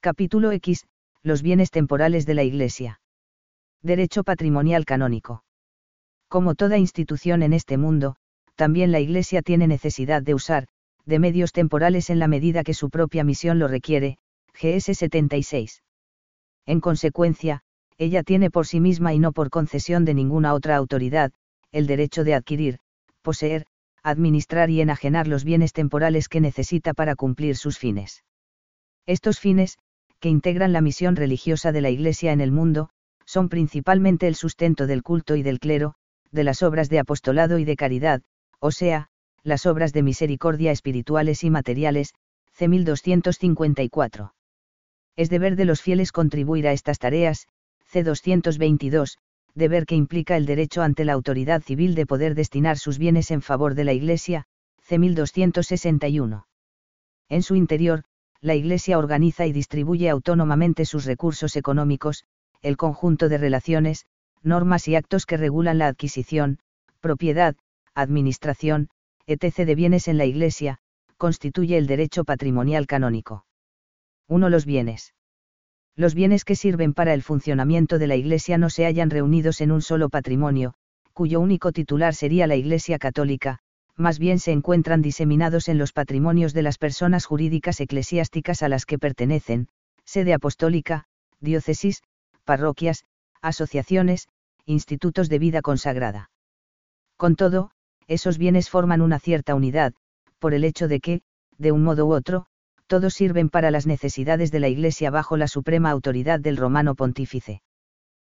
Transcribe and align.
Capítulo 0.00 0.52
X. 0.52 0.86
Los 1.24 1.42
bienes 1.42 1.72
temporales 1.72 2.24
de 2.24 2.34
la 2.34 2.44
Iglesia. 2.44 3.00
Derecho 3.82 4.22
patrimonial 4.22 4.84
canónico. 4.84 5.42
Como 6.28 6.54
toda 6.54 6.78
institución 6.78 7.42
en 7.42 7.52
este 7.52 7.78
mundo, 7.78 8.14
también 8.54 8.92
la 8.92 9.00
Iglesia 9.00 9.42
tiene 9.42 9.66
necesidad 9.66 10.22
de 10.22 10.34
usar, 10.34 10.68
de 11.04 11.18
medios 11.18 11.50
temporales 11.50 12.10
en 12.10 12.20
la 12.20 12.28
medida 12.28 12.62
que 12.62 12.74
su 12.74 12.90
propia 12.90 13.24
misión 13.24 13.58
lo 13.58 13.66
requiere, 13.66 14.18
GS 14.54 14.94
76. 14.94 15.82
En 16.64 16.80
consecuencia, 16.80 17.62
ella 17.96 18.22
tiene 18.22 18.52
por 18.52 18.68
sí 18.68 18.78
misma 18.78 19.14
y 19.14 19.18
no 19.18 19.32
por 19.32 19.50
concesión 19.50 20.04
de 20.04 20.14
ninguna 20.14 20.54
otra 20.54 20.76
autoridad, 20.76 21.32
el 21.72 21.88
derecho 21.88 22.22
de 22.22 22.34
adquirir, 22.34 22.78
poseer, 23.22 23.66
administrar 24.04 24.70
y 24.70 24.80
enajenar 24.80 25.26
los 25.26 25.42
bienes 25.42 25.72
temporales 25.72 26.28
que 26.28 26.40
necesita 26.40 26.94
para 26.94 27.16
cumplir 27.16 27.56
sus 27.56 27.78
fines. 27.78 28.22
Estos 29.04 29.40
fines, 29.40 29.76
que 30.20 30.28
integran 30.28 30.72
la 30.72 30.80
misión 30.80 31.16
religiosa 31.16 31.72
de 31.72 31.80
la 31.80 31.90
Iglesia 31.90 32.32
en 32.32 32.40
el 32.40 32.52
mundo, 32.52 32.90
son 33.24 33.48
principalmente 33.48 34.26
el 34.26 34.34
sustento 34.34 34.86
del 34.86 35.02
culto 35.02 35.36
y 35.36 35.42
del 35.42 35.60
clero, 35.60 35.94
de 36.30 36.44
las 36.44 36.62
obras 36.62 36.88
de 36.88 36.98
apostolado 36.98 37.58
y 37.58 37.64
de 37.64 37.76
caridad, 37.76 38.22
o 38.58 38.70
sea, 38.70 39.08
las 39.42 39.66
obras 39.66 39.92
de 39.92 40.02
misericordia 40.02 40.72
espirituales 40.72 41.44
y 41.44 41.50
materiales, 41.50 42.14
C. 42.52 42.68
1254. 42.68 44.34
Es 45.16 45.30
deber 45.30 45.56
de 45.56 45.64
los 45.64 45.82
fieles 45.82 46.12
contribuir 46.12 46.66
a 46.68 46.72
estas 46.72 46.98
tareas, 46.98 47.46
C. 47.84 48.02
222, 48.02 49.18
deber 49.54 49.86
que 49.86 49.94
implica 49.94 50.36
el 50.36 50.46
derecho 50.46 50.82
ante 50.82 51.04
la 51.04 51.12
autoridad 51.12 51.62
civil 51.62 51.94
de 51.94 52.06
poder 52.06 52.34
destinar 52.34 52.78
sus 52.78 52.98
bienes 52.98 53.30
en 53.30 53.42
favor 53.42 53.74
de 53.74 53.84
la 53.84 53.92
Iglesia, 53.92 54.44
C. 54.80 54.98
1261. 54.98 56.46
En 57.28 57.42
su 57.42 57.56
interior, 57.56 58.04
la 58.40 58.54
Iglesia 58.54 58.98
organiza 58.98 59.46
y 59.46 59.52
distribuye 59.52 60.08
autónomamente 60.08 60.84
sus 60.84 61.04
recursos 61.04 61.56
económicos, 61.56 62.24
el 62.62 62.76
conjunto 62.76 63.28
de 63.28 63.38
relaciones, 63.38 64.06
normas 64.42 64.86
y 64.88 64.94
actos 64.94 65.26
que 65.26 65.36
regulan 65.36 65.78
la 65.78 65.88
adquisición, 65.88 66.58
propiedad, 67.00 67.56
administración, 67.94 68.88
etc. 69.26 69.66
de 69.66 69.74
bienes 69.74 70.08
en 70.08 70.18
la 70.18 70.24
Iglesia, 70.24 70.78
constituye 71.16 71.76
el 71.76 71.86
derecho 71.86 72.24
patrimonial 72.24 72.86
canónico. 72.86 73.44
1. 74.28 74.48
Los 74.50 74.66
bienes. 74.66 75.14
Los 75.96 76.14
bienes 76.14 76.44
que 76.44 76.54
sirven 76.54 76.94
para 76.94 77.12
el 77.12 77.22
funcionamiento 77.22 77.98
de 77.98 78.06
la 78.06 78.14
Iglesia 78.14 78.56
no 78.56 78.70
se 78.70 78.84
hallan 78.84 79.10
reunidos 79.10 79.60
en 79.60 79.72
un 79.72 79.82
solo 79.82 80.10
patrimonio, 80.10 80.74
cuyo 81.12 81.40
único 81.40 81.72
titular 81.72 82.14
sería 82.14 82.46
la 82.46 82.54
Iglesia 82.54 82.98
católica, 82.98 83.58
más 83.98 84.18
bien 84.18 84.38
se 84.38 84.52
encuentran 84.52 85.02
diseminados 85.02 85.68
en 85.68 85.76
los 85.76 85.92
patrimonios 85.92 86.54
de 86.54 86.62
las 86.62 86.78
personas 86.78 87.26
jurídicas 87.26 87.80
eclesiásticas 87.80 88.62
a 88.62 88.68
las 88.68 88.86
que 88.86 88.98
pertenecen, 88.98 89.68
sede 90.04 90.32
apostólica, 90.32 91.04
diócesis, 91.40 92.02
parroquias, 92.44 93.04
asociaciones, 93.42 94.28
institutos 94.64 95.28
de 95.28 95.38
vida 95.38 95.62
consagrada. 95.62 96.30
Con 97.16 97.34
todo, 97.34 97.72
esos 98.06 98.38
bienes 98.38 98.70
forman 98.70 99.02
una 99.02 99.18
cierta 99.18 99.54
unidad, 99.54 99.92
por 100.38 100.54
el 100.54 100.64
hecho 100.64 100.86
de 100.86 101.00
que, 101.00 101.22
de 101.58 101.72
un 101.72 101.82
modo 101.82 102.06
u 102.06 102.12
otro, 102.12 102.46
todos 102.86 103.14
sirven 103.14 103.50
para 103.50 103.70
las 103.70 103.86
necesidades 103.86 104.50
de 104.50 104.60
la 104.60 104.68
Iglesia 104.68 105.10
bajo 105.10 105.36
la 105.36 105.48
suprema 105.48 105.90
autoridad 105.90 106.40
del 106.40 106.56
romano 106.56 106.94
pontífice. 106.94 107.62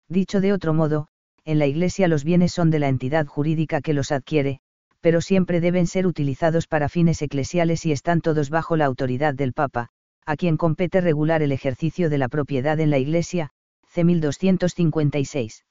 Dicho 0.10 0.42
de 0.42 0.54
otro 0.54 0.74
modo, 0.74 1.08
en 1.46 1.58
la 1.58 1.66
Iglesia 1.66 2.08
los 2.08 2.24
bienes 2.24 2.52
son 2.52 2.70
de 2.70 2.80
la 2.80 2.90
entidad 2.90 3.26
jurídica 3.26 3.82
que 3.82 3.94
los 3.94 4.12
adquiere, 4.12 4.60
pero 5.04 5.20
siempre 5.20 5.60
deben 5.60 5.86
ser 5.86 6.08
utilizados 6.08 6.66
para 6.66 6.88
fines 6.88 7.22
eclesiales 7.22 7.86
y 7.86 7.92
están 7.92 8.22
todos 8.22 8.50
bajo 8.50 8.78
la 8.78 8.86
autoridad 8.86 9.34
del 9.34 9.52
Papa, 9.52 9.90
a 10.26 10.38
quien 10.38 10.56
compete 10.56 11.02
regular 11.02 11.42
el 11.42 11.52
ejercicio 11.52 12.10
de 12.10 12.18
la 12.18 12.30
propiedad 12.30 12.80
en 12.80 12.90
la 12.90 13.00
Iglesia, 13.00 13.50
C. 13.86 14.06
1256. 14.06 15.66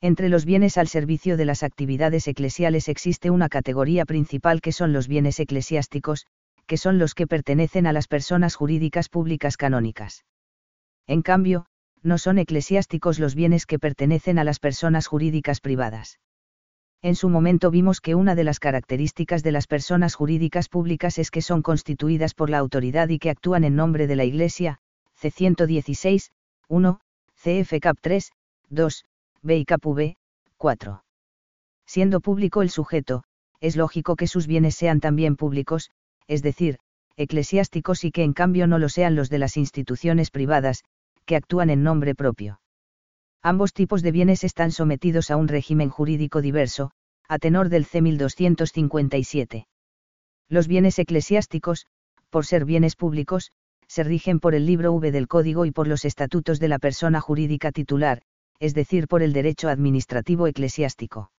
Entre 0.00 0.30
los 0.30 0.46
bienes 0.46 0.78
al 0.78 0.88
servicio 0.88 1.36
de 1.36 1.44
las 1.44 1.62
actividades 1.62 2.28
eclesiales 2.28 2.88
existe 2.88 3.28
una 3.28 3.50
categoría 3.50 4.06
principal 4.06 4.62
que 4.62 4.72
son 4.72 4.94
los 4.94 5.06
bienes 5.06 5.38
eclesiásticos, 5.38 6.26
que 6.66 6.78
son 6.78 6.98
los 6.98 7.14
que 7.14 7.26
pertenecen 7.26 7.86
a 7.86 7.92
las 7.92 8.08
personas 8.08 8.54
jurídicas 8.54 9.10
públicas 9.10 9.58
canónicas. 9.58 10.24
En 11.06 11.20
cambio, 11.20 11.66
no 12.02 12.16
son 12.16 12.38
eclesiásticos 12.38 13.18
los 13.18 13.34
bienes 13.34 13.66
que 13.66 13.78
pertenecen 13.78 14.38
a 14.38 14.44
las 14.44 14.60
personas 14.60 15.06
jurídicas 15.06 15.60
privadas. 15.60 16.18
En 17.06 17.14
su 17.14 17.28
momento 17.28 17.70
vimos 17.70 18.00
que 18.00 18.16
una 18.16 18.34
de 18.34 18.42
las 18.42 18.58
características 18.58 19.44
de 19.44 19.52
las 19.52 19.68
personas 19.68 20.16
jurídicas 20.16 20.68
públicas 20.68 21.18
es 21.18 21.30
que 21.30 21.40
son 21.40 21.62
constituidas 21.62 22.34
por 22.34 22.50
la 22.50 22.58
autoridad 22.58 23.10
y 23.10 23.20
que 23.20 23.30
actúan 23.30 23.62
en 23.62 23.76
nombre 23.76 24.08
de 24.08 24.16
la 24.16 24.24
Iglesia, 24.24 24.80
C. 25.14 25.30
116, 25.30 26.32
1, 26.66 27.00
CF 27.36 27.74
Cap 27.80 27.96
3, 28.00 28.32
2, 28.70 29.04
B 29.40 29.56
y 29.56 29.64
Cap 29.64 29.86
V, 29.86 30.16
4. 30.56 31.04
Siendo 31.86 32.20
público 32.20 32.60
el 32.62 32.70
sujeto, 32.70 33.22
es 33.60 33.76
lógico 33.76 34.16
que 34.16 34.26
sus 34.26 34.48
bienes 34.48 34.74
sean 34.74 34.98
también 34.98 35.36
públicos, 35.36 35.92
es 36.26 36.42
decir, 36.42 36.78
eclesiásticos 37.16 38.02
y 38.02 38.10
que 38.10 38.24
en 38.24 38.32
cambio 38.32 38.66
no 38.66 38.80
lo 38.80 38.88
sean 38.88 39.14
los 39.14 39.30
de 39.30 39.38
las 39.38 39.56
instituciones 39.56 40.32
privadas, 40.32 40.82
que 41.24 41.36
actúan 41.36 41.70
en 41.70 41.84
nombre 41.84 42.16
propio. 42.16 42.58
Ambos 43.42 43.72
tipos 43.72 44.02
de 44.02 44.12
bienes 44.12 44.44
están 44.44 44.72
sometidos 44.72 45.30
a 45.30 45.36
un 45.36 45.48
régimen 45.48 45.88
jurídico 45.88 46.42
diverso, 46.42 46.90
a 47.28 47.38
tenor 47.38 47.68
del 47.68 47.84
C 47.84 48.02
1257. 48.02 49.66
Los 50.48 50.68
bienes 50.68 50.98
eclesiásticos, 50.98 51.86
por 52.30 52.46
ser 52.46 52.64
bienes 52.64 52.96
públicos, 52.96 53.52
se 53.88 54.04
rigen 54.04 54.40
por 54.40 54.54
el 54.54 54.66
libro 54.66 54.92
V 54.92 55.12
del 55.12 55.28
Código 55.28 55.64
y 55.64 55.70
por 55.70 55.86
los 55.86 56.04
estatutos 56.04 56.58
de 56.60 56.68
la 56.68 56.78
persona 56.78 57.20
jurídica 57.20 57.72
titular, 57.72 58.22
es 58.58 58.74
decir, 58.74 59.06
por 59.08 59.22
el 59.22 59.32
derecho 59.32 59.68
administrativo 59.68 60.46
eclesiástico. 60.46 61.30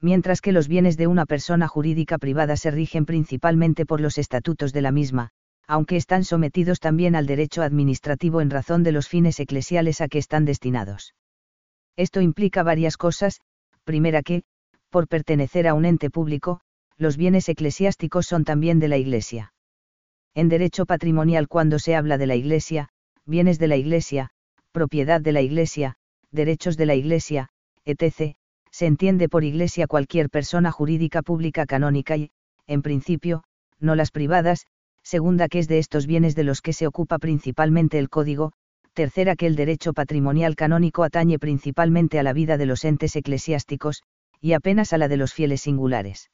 Mientras 0.00 0.40
que 0.40 0.52
los 0.52 0.68
bienes 0.68 0.96
de 0.96 1.06
una 1.06 1.26
persona 1.26 1.68
jurídica 1.68 2.18
privada 2.18 2.56
se 2.56 2.70
rigen 2.70 3.06
principalmente 3.06 3.86
por 3.86 4.00
los 4.00 4.18
estatutos 4.18 4.72
de 4.72 4.82
la 4.82 4.90
misma, 4.90 5.30
aunque 5.66 5.96
están 5.96 6.24
sometidos 6.24 6.80
también 6.80 7.16
al 7.16 7.26
derecho 7.26 7.62
administrativo 7.62 8.40
en 8.40 8.50
razón 8.50 8.82
de 8.82 8.92
los 8.92 9.08
fines 9.08 9.38
eclesiales 9.40 10.00
a 10.00 10.08
que 10.08 10.18
están 10.18 10.44
destinados. 10.44 11.14
Esto 11.96 12.20
implica 12.20 12.62
varias 12.62 12.96
cosas, 12.96 13.40
primera 13.84 14.22
que, 14.22 14.42
por 14.90 15.08
pertenecer 15.08 15.68
a 15.68 15.74
un 15.74 15.84
ente 15.84 16.10
público, 16.10 16.60
los 16.98 17.16
bienes 17.16 17.48
eclesiásticos 17.48 18.26
son 18.26 18.44
también 18.44 18.78
de 18.78 18.88
la 18.88 18.96
Iglesia. 18.96 19.52
En 20.34 20.48
derecho 20.48 20.86
patrimonial 20.86 21.48
cuando 21.48 21.78
se 21.78 21.94
habla 21.94 22.18
de 22.18 22.26
la 22.26 22.34
Iglesia, 22.34 22.88
bienes 23.24 23.58
de 23.58 23.68
la 23.68 23.76
Iglesia, 23.76 24.30
propiedad 24.72 25.20
de 25.20 25.32
la 25.32 25.42
Iglesia, 25.42 25.96
derechos 26.30 26.76
de 26.76 26.86
la 26.86 26.94
Iglesia, 26.94 27.48
etc., 27.84 28.36
se 28.70 28.86
entiende 28.86 29.28
por 29.28 29.44
Iglesia 29.44 29.86
cualquier 29.86 30.30
persona 30.30 30.72
jurídica 30.72 31.20
pública 31.22 31.66
canónica 31.66 32.16
y, 32.16 32.30
en 32.66 32.80
principio, 32.80 33.44
no 33.78 33.94
las 33.94 34.10
privadas, 34.10 34.66
segunda 35.02 35.48
que 35.48 35.58
es 35.58 35.68
de 35.68 35.78
estos 35.78 36.06
bienes 36.06 36.34
de 36.34 36.44
los 36.44 36.60
que 36.60 36.72
se 36.72 36.86
ocupa 36.86 37.18
principalmente 37.18 37.98
el 37.98 38.08
Código, 38.08 38.52
tercera 38.92 39.36
que 39.36 39.46
el 39.46 39.56
derecho 39.56 39.92
patrimonial 39.92 40.54
canónico 40.56 41.02
atañe 41.02 41.38
principalmente 41.38 42.18
a 42.18 42.22
la 42.22 42.32
vida 42.32 42.56
de 42.58 42.66
los 42.66 42.84
entes 42.84 43.16
eclesiásticos, 43.16 44.02
y 44.40 44.52
apenas 44.52 44.92
a 44.92 44.98
la 44.98 45.08
de 45.08 45.16
los 45.16 45.32
fieles 45.32 45.62
singulares. 45.62 46.30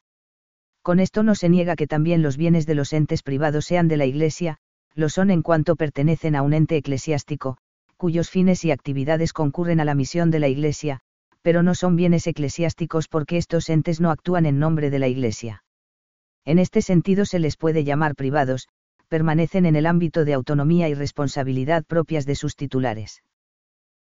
Con 0.82 1.00
esto 1.00 1.22
no 1.22 1.34
se 1.34 1.48
niega 1.48 1.76
que 1.76 1.86
también 1.86 2.22
los 2.22 2.36
bienes 2.36 2.66
de 2.66 2.74
los 2.74 2.92
entes 2.92 3.22
privados 3.22 3.66
sean 3.66 3.88
de 3.88 3.96
la 3.96 4.06
Iglesia, 4.06 4.58
lo 4.94 5.08
son 5.08 5.30
en 5.30 5.42
cuanto 5.42 5.76
pertenecen 5.76 6.34
a 6.34 6.42
un 6.42 6.54
ente 6.54 6.76
eclesiástico, 6.76 7.58
cuyos 7.96 8.30
fines 8.30 8.64
y 8.64 8.70
actividades 8.70 9.32
concurren 9.32 9.80
a 9.80 9.84
la 9.84 9.94
misión 9.94 10.30
de 10.30 10.38
la 10.38 10.48
Iglesia, 10.48 11.00
pero 11.42 11.62
no 11.62 11.74
son 11.74 11.96
bienes 11.96 12.26
eclesiásticos 12.26 13.08
porque 13.08 13.36
estos 13.36 13.68
entes 13.68 14.00
no 14.00 14.10
actúan 14.10 14.46
en 14.46 14.58
nombre 14.58 14.90
de 14.90 14.98
la 14.98 15.08
Iglesia. 15.08 15.62
En 16.48 16.58
este 16.58 16.80
sentido 16.80 17.26
se 17.26 17.38
les 17.38 17.58
puede 17.58 17.84
llamar 17.84 18.14
privados, 18.14 18.68
permanecen 19.08 19.66
en 19.66 19.76
el 19.76 19.84
ámbito 19.84 20.24
de 20.24 20.32
autonomía 20.32 20.88
y 20.88 20.94
responsabilidad 20.94 21.84
propias 21.84 22.24
de 22.24 22.36
sus 22.36 22.56
titulares. 22.56 23.22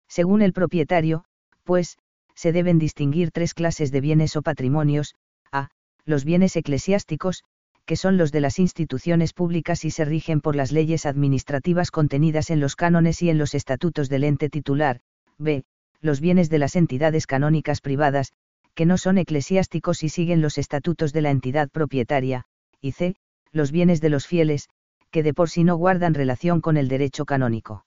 Según 0.07 0.43
el 0.43 0.53
propietario, 0.53 1.25
pues, 1.63 1.97
se 2.35 2.51
deben 2.51 2.77
distinguir 2.77 3.31
tres 3.31 3.55
clases 3.55 3.91
de 3.91 3.99
bienes 3.99 4.35
o 4.35 4.43
patrimonios, 4.43 5.15
a, 5.51 5.71
los 6.05 6.23
bienes 6.23 6.55
eclesiásticos, 6.55 7.43
que 7.87 7.95
son 7.95 8.15
los 8.15 8.31
de 8.31 8.41
las 8.41 8.59
instituciones 8.59 9.33
públicas 9.33 9.83
y 9.83 9.89
se 9.89 10.05
rigen 10.05 10.39
por 10.39 10.55
las 10.55 10.71
leyes 10.71 11.07
administrativas 11.07 11.89
contenidas 11.89 12.51
en 12.51 12.59
los 12.59 12.75
cánones 12.75 13.23
y 13.23 13.31
en 13.31 13.39
los 13.39 13.55
estatutos 13.55 14.07
del 14.07 14.23
ente 14.23 14.51
titular, 14.51 14.99
b, 15.39 15.63
los 15.99 16.21
bienes 16.21 16.51
de 16.51 16.59
las 16.59 16.75
entidades 16.75 17.25
canónicas 17.25 17.81
privadas, 17.81 18.33
que 18.75 18.85
no 18.85 18.97
son 18.97 19.17
eclesiásticos 19.17 20.03
y 20.03 20.09
siguen 20.09 20.41
los 20.41 20.57
estatutos 20.57 21.13
de 21.13 21.21
la 21.21 21.31
entidad 21.31 21.69
propietaria, 21.69 22.43
y 22.81 22.91
c, 22.91 23.15
los 23.51 23.71
bienes 23.71 24.01
de 24.01 24.09
los 24.09 24.27
fieles, 24.27 24.69
que 25.11 25.23
de 25.23 25.33
por 25.33 25.49
sí 25.49 25.63
no 25.63 25.77
guardan 25.77 26.13
relación 26.13 26.61
con 26.61 26.77
el 26.77 26.89
derecho 26.89 27.25
canónico. 27.25 27.85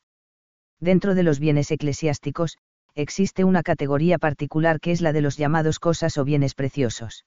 Dentro 0.81 1.15
de 1.15 1.23
los 1.23 1.41
bienes 1.41 1.71
eclesiásticos, 1.71 2.57
existe 2.95 3.45
una 3.45 3.63
categoría 3.63 4.19
particular 4.19 4.81
que 4.81 4.93
es 4.93 5.01
la 5.01 5.13
de 5.13 5.21
los 5.21 5.37
llamados 5.37 5.79
cosas 5.79 6.17
o 6.17 6.25
bienes 6.25 6.55
preciosos. 6.55 7.25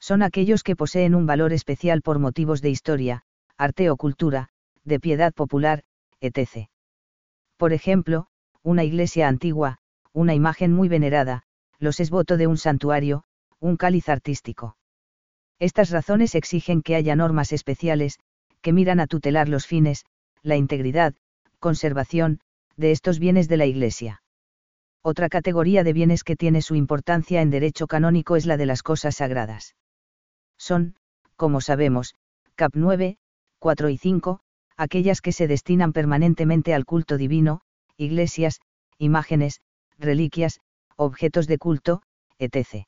Son 0.00 0.22
aquellos 0.22 0.62
que 0.62 0.74
poseen 0.74 1.14
un 1.14 1.26
valor 1.26 1.52
especial 1.52 2.00
por 2.00 2.18
motivos 2.18 2.62
de 2.62 2.70
historia, 2.70 3.22
arte 3.58 3.90
o 3.90 3.96
cultura, 3.96 4.48
de 4.84 4.98
piedad 4.98 5.34
popular, 5.34 5.82
etc. 6.20 6.70
Por 7.58 7.74
ejemplo, 7.74 8.26
una 8.62 8.84
iglesia 8.84 9.28
antigua, 9.28 9.78
una 10.12 10.34
imagen 10.34 10.72
muy 10.72 10.88
venerada, 10.88 11.42
los 11.80 11.98
esvoto 11.98 12.36
de 12.36 12.46
un 12.46 12.58
santuario, 12.58 13.24
un 13.58 13.76
cáliz 13.76 14.08
artístico. 14.08 14.76
Estas 15.58 15.90
razones 15.90 16.34
exigen 16.34 16.82
que 16.82 16.94
haya 16.94 17.16
normas 17.16 17.52
especiales, 17.52 18.18
que 18.60 18.72
miran 18.72 19.00
a 19.00 19.06
tutelar 19.06 19.48
los 19.48 19.66
fines, 19.66 20.04
la 20.42 20.56
integridad, 20.56 21.14
conservación, 21.58 22.40
de 22.76 22.92
estos 22.92 23.18
bienes 23.18 23.48
de 23.48 23.56
la 23.56 23.66
Iglesia. 23.66 24.22
Otra 25.02 25.28
categoría 25.28 25.82
de 25.82 25.94
bienes 25.94 26.24
que 26.24 26.36
tiene 26.36 26.62
su 26.62 26.74
importancia 26.74 27.40
en 27.40 27.50
derecho 27.50 27.86
canónico 27.86 28.36
es 28.36 28.46
la 28.46 28.56
de 28.56 28.66
las 28.66 28.82
cosas 28.82 29.16
sagradas. 29.16 29.74
Son, 30.58 30.94
como 31.36 31.62
sabemos, 31.62 32.14
cap 32.54 32.72
9, 32.74 33.16
4 33.58 33.88
y 33.88 33.96
5, 33.96 34.40
aquellas 34.76 35.20
que 35.22 35.32
se 35.32 35.48
destinan 35.48 35.92
permanentemente 35.92 36.74
al 36.74 36.84
culto 36.84 37.16
divino, 37.16 37.62
iglesias, 37.96 38.60
imágenes, 38.98 39.60
reliquias, 39.98 40.60
objetos 41.04 41.46
de 41.46 41.58
culto, 41.58 42.02
etc. 42.38 42.86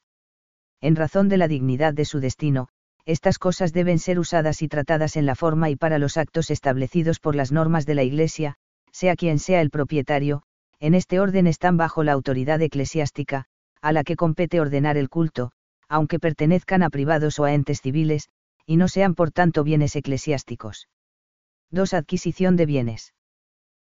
En 0.80 0.96
razón 0.96 1.28
de 1.28 1.36
la 1.38 1.48
dignidad 1.48 1.94
de 1.94 2.04
su 2.04 2.20
destino, 2.20 2.68
estas 3.04 3.38
cosas 3.38 3.72
deben 3.72 3.98
ser 3.98 4.18
usadas 4.18 4.62
y 4.62 4.68
tratadas 4.68 5.16
en 5.16 5.26
la 5.26 5.34
forma 5.34 5.70
y 5.70 5.76
para 5.76 5.98
los 5.98 6.16
actos 6.16 6.50
establecidos 6.50 7.20
por 7.20 7.34
las 7.34 7.52
normas 7.52 7.86
de 7.86 7.94
la 7.94 8.02
Iglesia, 8.02 8.56
sea 8.92 9.16
quien 9.16 9.38
sea 9.38 9.60
el 9.60 9.70
propietario, 9.70 10.42
en 10.78 10.94
este 10.94 11.20
orden 11.20 11.46
están 11.46 11.76
bajo 11.76 12.04
la 12.04 12.12
autoridad 12.12 12.60
eclesiástica, 12.60 13.46
a 13.80 13.92
la 13.92 14.04
que 14.04 14.16
compete 14.16 14.60
ordenar 14.60 14.96
el 14.96 15.08
culto, 15.08 15.52
aunque 15.88 16.18
pertenezcan 16.18 16.82
a 16.82 16.90
privados 16.90 17.38
o 17.38 17.44
a 17.44 17.54
entes 17.54 17.80
civiles, 17.80 18.28
y 18.66 18.76
no 18.76 18.88
sean 18.88 19.14
por 19.14 19.30
tanto 19.30 19.64
bienes 19.64 19.96
eclesiásticos. 19.96 20.88
2. 21.70 21.94
Adquisición 21.94 22.56
de 22.56 22.66
bienes. 22.66 23.14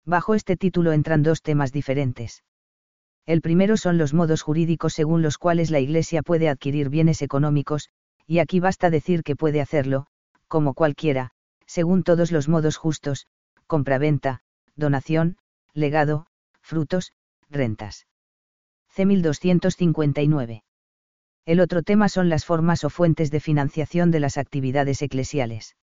Bajo 0.06 0.36
este 0.36 0.56
título 0.58 0.94
entran 0.94 1.24
dos 1.24 1.42
temas 1.42 1.72
diferentes. 1.72 2.44
El 3.32 3.42
primero 3.42 3.78
son 3.78 3.98
los 3.98 4.14
modos 4.14 4.42
jurídicos 4.42 4.92
según 4.92 5.22
los 5.22 5.38
cuales 5.38 5.72
la 5.72 5.80
Iglesia 5.80 6.22
puede 6.22 6.50
adquirir 6.50 6.90
bienes 6.90 7.22
económicos, 7.22 7.88
y 8.28 8.40
aquí 8.40 8.60
basta 8.60 8.90
decir 8.90 9.24
que 9.24 9.38
puede 9.38 9.62
hacerlo, 9.62 10.08
como 10.50 10.74
cualquiera, 10.74 11.32
según 11.66 12.04
todos 12.04 12.34
los 12.34 12.50
modos 12.50 12.76
justos, 12.76 13.28
compraventa, 13.68 14.42
donación, 14.76 15.38
legado, 15.74 16.28
frutos, 16.60 17.14
rentas. 17.50 18.06
C. 18.90 19.06
1259. 19.06 20.66
El 21.46 21.62
otro 21.62 21.84
tema 21.84 22.10
son 22.10 22.28
las 22.28 22.44
formas 22.44 22.84
o 22.84 22.90
fuentes 22.90 23.32
de 23.32 23.40
financiación 23.40 24.12
de 24.12 24.20
las 24.20 24.38
actividades 24.38 25.02
eclesiales. 25.02 25.78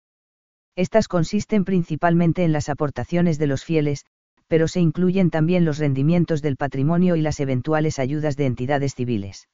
Estas 0.76 1.08
consisten 1.08 1.64
principalmente 1.64 2.44
en 2.44 2.52
las 2.52 2.68
aportaciones 2.68 3.38
de 3.38 3.46
los 3.46 3.64
fieles, 3.64 4.04
pero 4.48 4.66
se 4.66 4.80
incluyen 4.80 5.30
también 5.30 5.64
los 5.64 5.78
rendimientos 5.78 6.42
del 6.42 6.56
patrimonio 6.56 7.16
y 7.16 7.20
las 7.20 7.38
eventuales 7.38 7.98
ayudas 7.98 8.36
de 8.36 8.46
entidades 8.46 8.94
civiles. 8.94 9.48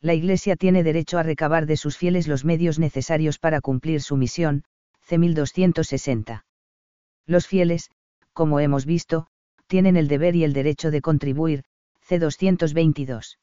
La 0.00 0.14
Iglesia 0.14 0.56
tiene 0.56 0.82
derecho 0.82 1.18
a 1.18 1.22
recabar 1.22 1.66
de 1.66 1.76
sus 1.76 1.96
fieles 1.96 2.28
los 2.28 2.44
medios 2.44 2.78
necesarios 2.78 3.38
para 3.38 3.60
cumplir 3.60 4.00
su 4.00 4.16
misión, 4.16 4.64
C. 5.00 5.18
1260. 5.18 6.44
Los 7.26 7.46
fieles, 7.46 7.90
como 8.32 8.60
hemos 8.60 8.86
visto, 8.86 9.26
tienen 9.66 9.96
el 9.96 10.08
deber 10.08 10.36
y 10.36 10.44
el 10.44 10.52
derecho 10.52 10.90
de 10.90 11.00
contribuir, 11.00 11.64
C. 12.00 12.18
222. 12.18 13.38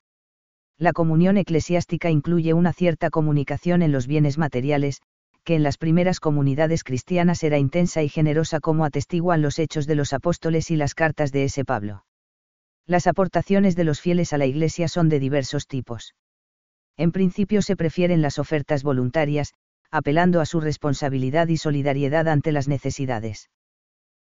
La 0.78 0.92
comunión 0.92 1.38
eclesiástica 1.38 2.10
incluye 2.10 2.54
una 2.54 2.74
cierta 2.74 3.10
comunicación 3.10 3.82
en 3.82 3.92
los 3.92 4.08
bienes 4.08 4.38
materiales, 4.38 5.02
que 5.46 5.56
en 5.56 5.64
las 5.64 5.78
primeras 5.78 6.20
comunidades 6.20 6.84
cristianas 6.84 7.44
era 7.44 7.60
intensa 7.60 8.02
y 8.02 8.10
generosa 8.10 8.60
como 8.60 8.84
atestiguan 8.84 9.44
los 9.44 9.60
hechos 9.60 9.86
de 9.86 9.94
los 9.94 10.12
apóstoles 10.12 10.72
y 10.72 10.76
las 10.76 10.96
cartas 10.96 11.32
de 11.32 11.44
ese 11.44 11.64
Pablo. 11.64 12.04
Las 12.88 13.06
aportaciones 13.06 13.76
de 13.76 13.84
los 13.84 14.02
fieles 14.02 14.34
a 14.34 14.40
la 14.40 14.48
Iglesia 14.48 14.88
son 14.88 15.08
de 15.08 15.20
diversos 15.20 15.68
tipos. 15.68 16.16
En 16.98 17.12
principio 17.12 17.62
se 17.62 17.76
prefieren 17.76 18.24
las 18.24 18.40
ofertas 18.40 18.82
voluntarias, 18.82 19.54
apelando 19.92 20.42
a 20.42 20.46
su 20.46 20.60
responsabilidad 20.62 21.48
y 21.48 21.58
solidaridad 21.58 22.28
ante 22.28 22.52
las 22.52 22.68
necesidades. 22.68 23.50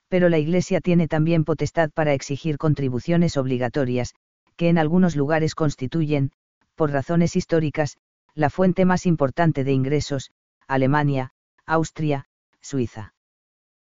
Pero 0.08 0.28
la 0.28 0.38
Iglesia 0.38 0.80
tiene 0.80 1.08
también 1.08 1.44
potestad 1.44 1.90
para 1.90 2.14
exigir 2.14 2.58
contribuciones 2.58 3.36
obligatorias, 3.36 4.14
que 4.56 4.68
en 4.68 4.78
algunos 4.78 5.16
lugares 5.16 5.56
constituyen, 5.56 6.30
por 6.76 6.92
razones 6.92 7.34
históricas, 7.34 7.96
la 8.34 8.50
fuente 8.50 8.84
más 8.84 9.04
importante 9.04 9.64
de 9.64 9.72
ingresos, 9.72 10.30
Alemania, 10.68 11.30
Austria, 11.66 12.26
Suiza. 12.60 13.14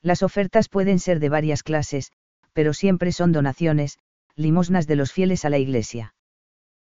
Las 0.01 0.22
ofertas 0.22 0.69
pueden 0.69 1.00
ser 1.00 1.19
de 1.19 1.30
varias 1.30 1.63
clases, 1.63 2.12
pero 2.54 2.74
siempre 2.74 3.12
son 3.12 3.31
donaciones, 3.31 3.98
limosnas 4.36 4.86
de 4.86 4.98
los 4.98 5.12
fieles 5.12 5.45
a 5.45 5.50
la 5.50 5.57
Iglesia. 5.57 6.13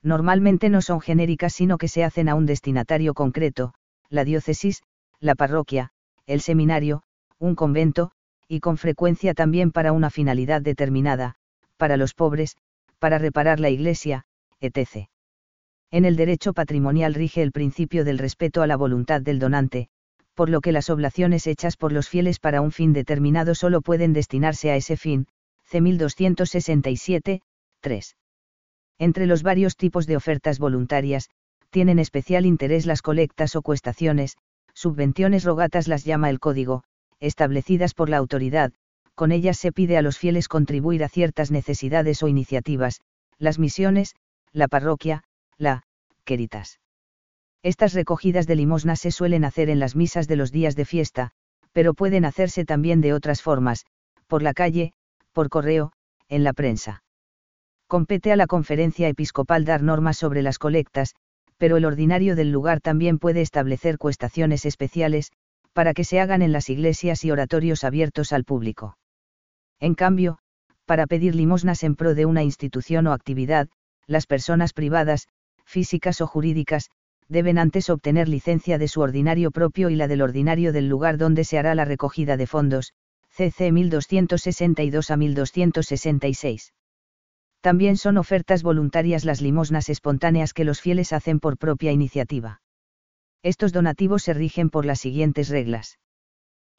Normalmente 0.03 0.69
no 0.69 0.83
son 0.83 1.01
genéricas 1.01 1.53
sino 1.53 1.79
que 1.79 1.89
se 1.89 2.05
hacen 2.05 2.29
a 2.29 2.35
un 2.35 2.47
destinatario 2.47 3.13
concreto, 3.13 3.75
la 4.09 4.25
diócesis, 4.25 4.83
la 5.21 5.35
parroquia, 5.35 5.91
el 6.27 6.41
seminario, 6.41 7.03
un 7.39 7.55
convento, 7.55 8.13
y 8.49 8.61
con 8.61 8.77
frecuencia 8.79 9.35
también 9.35 9.73
para 9.73 9.93
una 9.93 10.11
finalidad 10.11 10.63
determinada, 10.63 11.37
para 11.77 11.97
los 11.97 12.15
pobres, 12.15 12.57
para 12.99 13.19
reparar 13.19 13.61
la 13.61 13.71
iglesia, 13.71 14.27
etc. 14.61 15.09
En 15.93 16.07
el 16.07 16.17
derecho 16.17 16.55
patrimonial 16.55 17.13
rige 17.13 17.43
el 17.43 17.53
principio 17.53 18.03
del 18.05 18.17
respeto 18.17 18.63
a 18.63 18.67
la 18.67 18.77
voluntad 18.77 19.21
del 19.21 19.39
donante, 19.39 19.89
por 20.35 20.49
lo 20.49 20.63
que 20.63 20.73
las 20.73 20.89
oblaciones 20.89 21.47
hechas 21.47 21.77
por 21.77 21.93
los 21.93 22.09
fieles 22.09 22.39
para 22.39 22.63
un 22.63 22.73
fin 22.73 22.95
determinado 22.95 23.55
solo 23.55 23.83
pueden 23.83 24.15
destinarse 24.15 24.71
a 24.71 24.77
ese 24.77 24.97
fin, 24.97 25.27
C. 25.65 25.83
1267, 25.83 27.43
3. 27.81 28.17
Entre 28.99 29.27
los 29.27 29.43
varios 29.43 29.77
tipos 29.77 30.07
de 30.07 30.17
ofertas 30.17 30.59
voluntarias, 30.59 31.29
tienen 31.69 31.99
especial 31.99 32.47
interés 32.47 32.87
las 32.87 33.03
colectas 33.03 33.55
o 33.55 33.61
cuestaciones, 33.61 34.39
subvenciones 34.73 35.45
rogatas 35.45 35.89
las 35.89 36.05
llama 36.05 36.31
el 36.31 36.41
código, 36.41 36.85
establecidas 37.21 37.93
por 37.93 38.09
la 38.09 38.17
autoridad, 38.17 38.73
con 39.15 39.31
ellas 39.31 39.59
se 39.59 39.73
pide 39.73 39.99
a 39.99 40.03
los 40.03 40.17
fieles 40.17 40.49
contribuir 40.49 41.05
a 41.05 41.11
ciertas 41.11 41.51
necesidades 41.51 42.23
o 42.23 42.29
iniciativas, 42.29 43.03
las 43.39 43.59
misiones, 43.59 44.15
la 44.53 44.69
parroquia, 44.69 45.23
la, 45.59 45.83
queritas. 46.25 46.81
Estas 47.63 47.95
recogidas 47.95 48.47
de 48.47 48.57
limosna 48.57 48.97
se 48.97 49.11
suelen 49.11 49.45
hacer 49.45 49.71
en 49.71 49.79
las 49.79 49.95
misas 49.95 50.27
de 50.27 50.37
los 50.37 50.51
días 50.51 50.75
de 50.75 50.85
fiesta, 50.85 51.31
pero 51.73 51.95
pueden 51.95 52.25
hacerse 52.25 52.65
también 52.65 53.01
de 53.01 53.15
otras 53.15 53.43
formas, 53.43 53.87
por 54.27 54.43
la 54.43 54.53
calle, 54.53 54.93
por 55.33 55.49
correo, 55.49 55.93
en 56.29 56.45
la 56.45 56.53
prensa. 56.53 57.03
Compete 57.87 58.33
a 58.33 58.37
la 58.37 58.47
conferencia 58.47 59.09
episcopal 59.09 59.65
dar 59.65 59.83
normas 59.83 60.17
sobre 60.17 60.43
las 60.43 60.59
colectas, 60.59 61.15
pero 61.59 61.77
el 61.77 61.85
ordinario 61.85 62.35
del 62.35 62.51
lugar 62.51 62.81
también 62.81 63.19
puede 63.19 63.43
establecer 63.43 63.99
cuestaciones 63.99 64.65
especiales, 64.67 65.31
para 65.73 65.95
que 65.95 66.05
se 66.05 66.21
hagan 66.21 66.43
en 66.43 66.53
las 66.53 66.69
iglesias 66.69 67.25
y 67.25 67.31
oratorios 67.31 67.85
abiertos 67.85 68.33
al 68.33 68.45
público. 68.45 68.99
En 69.79 69.95
cambio, 69.95 70.39
para 70.87 71.07
pedir 71.07 71.35
limosnas 71.35 71.83
en 71.85 71.95
pro 71.95 72.15
de 72.15 72.27
una 72.27 72.43
institución 72.43 73.07
o 73.07 73.13
actividad, 73.13 73.69
las 74.07 74.27
personas 74.27 74.73
privadas, 74.73 75.29
físicas 75.73 76.21
o 76.21 76.27
jurídicas, 76.27 76.91
deben 77.29 77.59
antes 77.59 77.89
obtener 77.89 78.29
licencia 78.29 78.79
de 78.79 78.89
su 78.89 79.01
ordinario 79.01 79.51
propio 79.51 79.89
y 79.89 79.97
la 79.97 80.07
del 80.07 80.21
ordinario 80.21 80.73
del 80.73 80.89
lugar 80.89 81.17
donde 81.17 81.45
se 81.45 81.59
hará 81.59 81.75
la 81.75 81.87
recogida 81.87 82.37
de 82.37 82.47
fondos, 82.47 82.93
CC 83.31 83.73
1262 83.73 85.11
a 85.11 85.17
1266. 85.17 86.75
También 87.63 87.97
son 87.97 88.19
ofertas 88.19 88.63
voluntarias 88.63 89.25
las 89.25 89.41
limosnas 89.41 89.89
espontáneas 89.89 90.53
que 90.53 90.65
los 90.65 90.81
fieles 90.81 91.13
hacen 91.13 91.41
por 91.41 91.57
propia 91.57 91.91
iniciativa. 91.91 92.61
Estos 93.43 93.73
donativos 93.73 94.23
se 94.23 94.35
rigen 94.35 94.69
por 94.69 94.85
las 94.85 95.01
siguientes 95.01 95.49
reglas. 95.49 95.99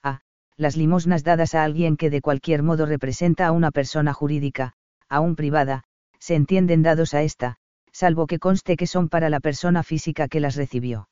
A. 0.04 0.22
Las 0.56 0.78
limosnas 0.78 1.24
dadas 1.24 1.56
a 1.56 1.64
alguien 1.64 1.98
que 1.98 2.12
de 2.12 2.22
cualquier 2.22 2.62
modo 2.62 2.86
representa 2.86 3.48
a 3.48 3.52
una 3.52 3.72
persona 3.72 4.14
jurídica, 4.14 4.74
aún 5.10 5.36
privada, 5.36 5.84
se 6.20 6.36
entienden 6.36 6.84
dados 6.84 7.14
a 7.14 7.24
esta, 7.24 7.58
salvo 7.94 8.28
que 8.28 8.40
conste 8.40 8.76
que 8.76 8.88
son 8.88 9.08
para 9.08 9.30
la 9.30 9.40
persona 9.40 9.84
física 9.84 10.28
que 10.28 10.40
las 10.40 10.56
recibió. 10.56 11.08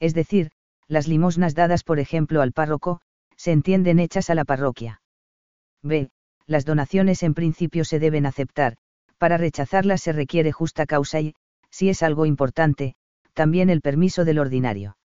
Es 0.00 0.14
decir, 0.14 0.50
las 0.88 1.08
limosnas 1.08 1.54
dadas 1.54 1.84
por 1.84 2.00
ejemplo 2.00 2.42
al 2.42 2.52
párroco, 2.52 3.00
se 3.36 3.52
entienden 3.52 3.98
hechas 3.98 4.28
a 4.28 4.34
la 4.34 4.44
parroquia. 4.44 5.00
B. 5.82 6.10
Las 6.46 6.64
donaciones 6.64 7.22
en 7.22 7.34
principio 7.34 7.84
se 7.84 7.98
deben 7.98 8.26
aceptar, 8.26 8.76
para 9.18 9.36
rechazarlas 9.36 10.02
se 10.02 10.12
requiere 10.12 10.52
justa 10.52 10.86
causa 10.86 11.20
y, 11.20 11.34
si 11.70 11.88
es 11.88 12.02
algo 12.02 12.26
importante, 12.26 12.94
también 13.32 13.70
el 13.70 13.80
permiso 13.80 14.24
del 14.24 14.40
ordinario. 14.40 14.96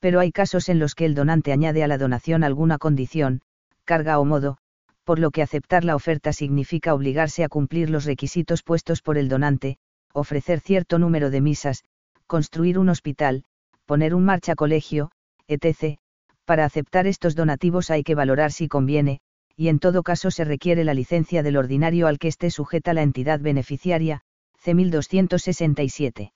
Pero 0.00 0.20
hay 0.20 0.32
casos 0.32 0.68
en 0.68 0.78
los 0.78 0.94
que 0.94 1.04
el 1.04 1.14
donante 1.14 1.52
añade 1.52 1.82
a 1.82 1.88
la 1.88 1.98
donación 1.98 2.44
alguna 2.44 2.78
condición, 2.78 3.40
carga 3.84 4.18
o 4.18 4.24
modo, 4.24 4.58
por 5.04 5.18
lo 5.18 5.30
que 5.30 5.42
aceptar 5.42 5.84
la 5.84 5.96
oferta 5.96 6.32
significa 6.32 6.94
obligarse 6.94 7.42
a 7.42 7.48
cumplir 7.48 7.88
los 7.88 8.04
requisitos 8.04 8.62
puestos 8.62 9.00
por 9.00 9.16
el 9.16 9.28
donante, 9.28 9.78
ofrecer 10.12 10.60
cierto 10.60 10.98
número 10.98 11.30
de 11.30 11.40
misas, 11.40 11.84
construir 12.26 12.78
un 12.78 12.88
hospital, 12.88 13.44
poner 13.86 14.14
un 14.14 14.24
marcha 14.24 14.54
colegio, 14.54 15.10
etc. 15.46 15.98
Para 16.44 16.64
aceptar 16.64 17.06
estos 17.06 17.34
donativos 17.34 17.90
hay 17.90 18.02
que 18.02 18.14
valorar 18.14 18.52
si 18.52 18.68
conviene, 18.68 19.20
y 19.56 19.68
en 19.68 19.78
todo 19.78 20.02
caso 20.02 20.30
se 20.30 20.44
requiere 20.44 20.84
la 20.84 20.94
licencia 20.94 21.42
del 21.42 21.56
ordinario 21.56 22.06
al 22.06 22.18
que 22.18 22.28
esté 22.28 22.50
sujeta 22.50 22.94
la 22.94 23.02
entidad 23.02 23.40
beneficiaria, 23.40 24.20
C 24.58 24.74
1267. 24.74 26.32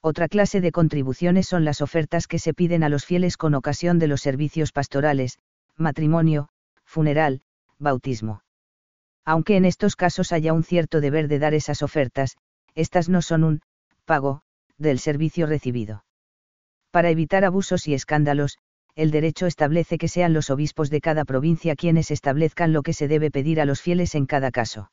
Otra 0.00 0.28
clase 0.28 0.60
de 0.60 0.70
contribuciones 0.70 1.48
son 1.48 1.64
las 1.64 1.80
ofertas 1.80 2.28
que 2.28 2.38
se 2.38 2.54
piden 2.54 2.84
a 2.84 2.88
los 2.88 3.04
fieles 3.04 3.36
con 3.36 3.54
ocasión 3.54 3.98
de 3.98 4.06
los 4.06 4.20
servicios 4.20 4.70
pastorales, 4.70 5.38
matrimonio, 5.76 6.48
funeral, 6.84 7.42
bautismo. 7.78 8.42
Aunque 9.24 9.56
en 9.56 9.64
estos 9.64 9.96
casos 9.96 10.30
haya 10.30 10.52
un 10.52 10.62
cierto 10.62 11.00
deber 11.00 11.26
de 11.26 11.40
dar 11.40 11.54
esas 11.54 11.82
ofertas, 11.82 12.36
estas 12.76 13.08
no 13.08 13.22
son 13.22 13.42
un 13.42 13.60
pago 14.04 14.42
del 14.78 15.00
servicio 15.00 15.46
recibido. 15.46 16.04
Para 16.92 17.10
evitar 17.10 17.44
abusos 17.44 17.88
y 17.88 17.94
escándalos, 17.94 18.58
el 18.94 19.10
derecho 19.10 19.46
establece 19.46 19.98
que 19.98 20.08
sean 20.08 20.32
los 20.32 20.50
obispos 20.50 20.88
de 20.88 21.00
cada 21.00 21.24
provincia 21.24 21.74
quienes 21.74 22.10
establezcan 22.10 22.72
lo 22.72 22.82
que 22.82 22.92
se 22.92 23.08
debe 23.08 23.30
pedir 23.30 23.60
a 23.60 23.64
los 23.64 23.82
fieles 23.82 24.14
en 24.14 24.26
cada 24.26 24.50
caso. 24.50 24.90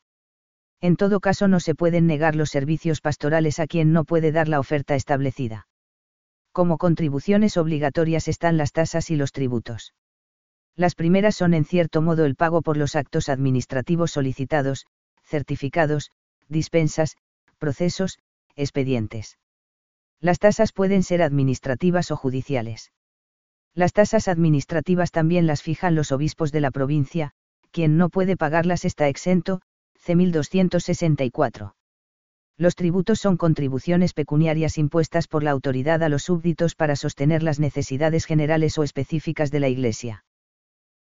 En 0.82 0.98
todo 0.98 1.20
caso 1.20 1.48
no 1.48 1.60
se 1.60 1.76
pueden 1.76 2.08
negar 2.08 2.36
los 2.36 2.50
servicios 2.50 3.00
pastorales 3.00 3.60
a 3.60 3.68
quien 3.68 3.94
no 3.94 4.04
puede 4.04 4.32
dar 4.32 4.50
la 4.50 4.60
oferta 4.60 4.96
establecida. 4.96 5.68
Como 6.52 6.78
contribuciones 6.78 7.56
obligatorias 7.56 8.28
están 8.28 8.58
las 8.58 8.74
tasas 8.74 9.10
y 9.10 9.16
los 9.16 9.32
tributos. 9.32 9.94
Las 10.76 10.96
primeras 10.96 11.36
son 11.36 11.54
en 11.54 11.66
cierto 11.66 12.02
modo 12.02 12.26
el 12.26 12.36
pago 12.36 12.62
por 12.62 12.78
los 12.78 12.96
actos 12.96 13.30
administrativos 13.30 14.12
solicitados, 14.12 14.86
certificados, 15.24 16.12
dispensas, 16.50 17.16
procesos, 17.64 18.20
expedientes. 18.58 19.38
Las 20.20 20.38
tasas 20.38 20.74
pueden 20.74 21.02
ser 21.02 21.22
administrativas 21.22 22.12
o 22.12 22.18
judiciales. 22.18 22.92
Las 23.74 23.94
tasas 23.94 24.28
administrativas 24.28 25.12
también 25.12 25.48
las 25.48 25.62
fijan 25.62 25.96
los 25.96 26.12
obispos 26.12 26.52
de 26.52 26.60
la 26.60 26.72
provincia, 26.72 27.32
quien 27.72 27.96
no 27.96 28.10
puede 28.10 28.36
pagarlas 28.36 28.84
está 28.84 29.08
exento, 29.08 29.62
C. 29.96 30.14
1264. 30.14 31.74
Los 32.58 32.76
tributos 32.76 33.20
son 33.20 33.38
contribuciones 33.38 34.12
pecuniarias 34.14 34.78
impuestas 34.78 35.30
por 35.30 35.42
la 35.42 35.52
autoridad 35.52 36.04
a 36.04 36.10
los 36.10 36.24
súbditos 36.24 36.76
para 36.76 36.98
sostener 36.98 37.44
las 37.44 37.62
necesidades 37.62 38.26
generales 38.26 38.78
o 38.78 38.84
específicas 38.84 39.52
de 39.52 39.62
la 39.62 39.70
Iglesia 39.70 40.26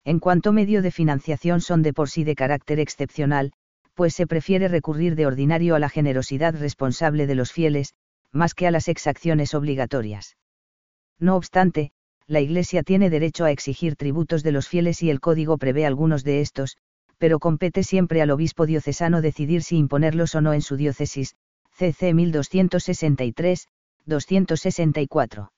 en 0.05 0.19
cuanto 0.19 0.53
medio 0.53 0.83
de 0.83 0.91
financiación 0.91 1.61
son 1.61 1.83
de 1.83 1.93
por 1.93 2.11
sí 2.11 2.25
de 2.25 2.35
carácter 2.35 2.81
excepcional, 2.81 3.53
pues 3.95 4.15
se 4.15 4.27
prefiere 4.27 4.69
recurrir 4.69 5.15
de 5.17 5.27
ordinario 5.27 5.75
a 5.75 5.79
la 5.79 5.89
generosidad 5.89 6.55
responsable 6.55 7.27
de 7.27 7.35
los 7.35 7.53
fieles, 7.53 7.95
más 8.33 8.55
que 8.55 8.67
a 8.67 8.71
las 8.71 8.89
exacciones 8.89 9.55
obligatorias. 9.55 10.37
No 11.19 11.37
obstante, 11.37 11.93
la 12.27 12.41
Iglesia 12.41 12.83
tiene 12.83 13.11
derecho 13.11 13.45
a 13.45 13.51
exigir 13.51 13.97
tributos 13.97 14.43
de 14.43 14.53
los 14.53 14.69
fieles 14.69 15.03
y 15.03 15.11
el 15.11 15.21
Código 15.21 15.59
prevé 15.59 15.85
algunos 15.87 16.25
de 16.25 16.41
estos, 16.41 16.79
pero 17.19 17.39
compete 17.39 17.85
siempre 17.85 18.23
al 18.23 18.31
obispo 18.31 18.67
diocesano 18.67 19.21
decidir 19.21 19.63
si 19.63 19.77
imponerlos 19.77 20.35
o 20.35 20.41
no 20.41 20.55
en 20.55 20.63
su 20.63 20.77
diócesis, 20.77 21.37
CC 21.71 22.15
1263, 22.15 23.69
264. 24.07 25.53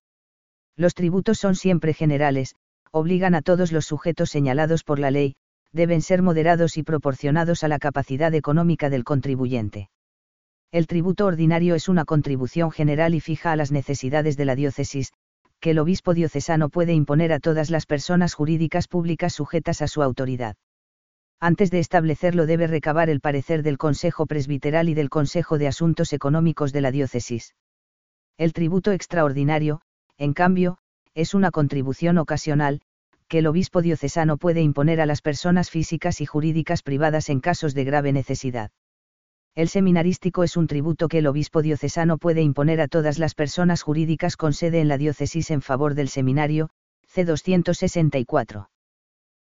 Los 0.77 0.95
tributos 0.95 1.39
son 1.39 1.55
siempre 1.55 1.95
generales, 1.95 2.57
obligan 2.91 3.35
a 3.35 3.43
todos 3.43 3.73
los 3.73 3.87
sujetos 3.87 4.31
señalados 4.31 4.85
por 4.85 4.99
la 4.99 5.11
ley, 5.11 5.37
deben 5.75 6.01
ser 6.01 6.23
moderados 6.23 6.79
y 6.79 6.85
proporcionados 6.85 7.65
a 7.65 7.69
la 7.69 7.79
capacidad 7.79 8.33
económica 8.33 8.89
del 8.89 9.05
contribuyente. 9.05 9.91
El 10.71 10.87
tributo 10.87 11.27
ordinario 11.27 11.75
es 11.75 11.89
una 11.89 12.05
contribución 12.05 12.71
general 12.71 13.15
y 13.15 13.21
fija 13.21 13.53
a 13.53 13.57
las 13.57 13.73
necesidades 13.73 14.37
de 14.37 14.45
la 14.45 14.55
diócesis, 14.55 15.13
que 15.61 15.71
el 15.71 15.79
obispo 15.79 16.15
diocesano 16.15 16.69
puede 16.69 16.93
imponer 16.93 17.33
a 17.33 17.41
todas 17.41 17.71
las 17.71 17.87
personas 17.87 18.35
jurídicas 18.35 18.87
públicas 18.87 19.35
sujetas 19.35 19.83
a 19.83 19.89
su 19.89 20.03
autoridad. 20.03 20.57
Antes 21.41 21.71
de 21.71 21.81
establecerlo 21.81 22.47
debe 22.47 22.67
recabar 22.67 23.11
el 23.11 23.21
parecer 23.21 23.63
del 23.63 23.77
Consejo 23.77 24.27
Presbiteral 24.27 24.89
y 24.89 24.95
del 24.95 25.11
Consejo 25.11 25.59
de 25.59 25.67
Asuntos 25.67 26.13
Económicos 26.13 26.73
de 26.73 26.81
la 26.81 26.91
diócesis. 26.91 27.55
El 28.39 28.53
tributo 28.53 28.93
extraordinario, 28.93 29.81
en 30.19 30.35
cambio, 30.35 30.79
es 31.15 31.35
una 31.35 31.51
contribución 31.51 32.19
ocasional, 32.19 32.81
que 33.35 33.41
el 33.41 33.49
obispo 33.49 33.83
diocesano 33.83 34.37
puede 34.37 34.63
imponer 34.63 35.01
a 35.01 35.07
las 35.07 35.21
personas 35.21 35.69
físicas 35.69 36.21
y 36.21 36.25
jurídicas 36.25 36.85
privadas 36.85 37.29
en 37.29 37.41
casos 37.41 37.75
de 37.75 37.83
grave 37.83 38.13
necesidad. 38.13 38.71
El 39.57 39.69
seminarístico 39.69 40.45
es 40.45 40.57
un 40.57 40.69
tributo 40.69 41.09
que 41.09 41.19
el 41.19 41.27
obispo 41.27 41.61
diocesano 41.61 42.17
puede 42.17 42.43
imponer 42.43 42.81
a 42.81 42.87
todas 42.87 43.19
las 43.19 43.35
personas 43.35 43.83
jurídicas 43.83 44.37
con 44.37 44.53
sede 44.53 44.81
en 44.81 44.87
la 44.87 44.99
diócesis 44.99 45.51
en 45.51 45.63
favor 45.63 45.97
del 45.97 46.11
seminario, 46.11 46.71
C264. 47.13 48.69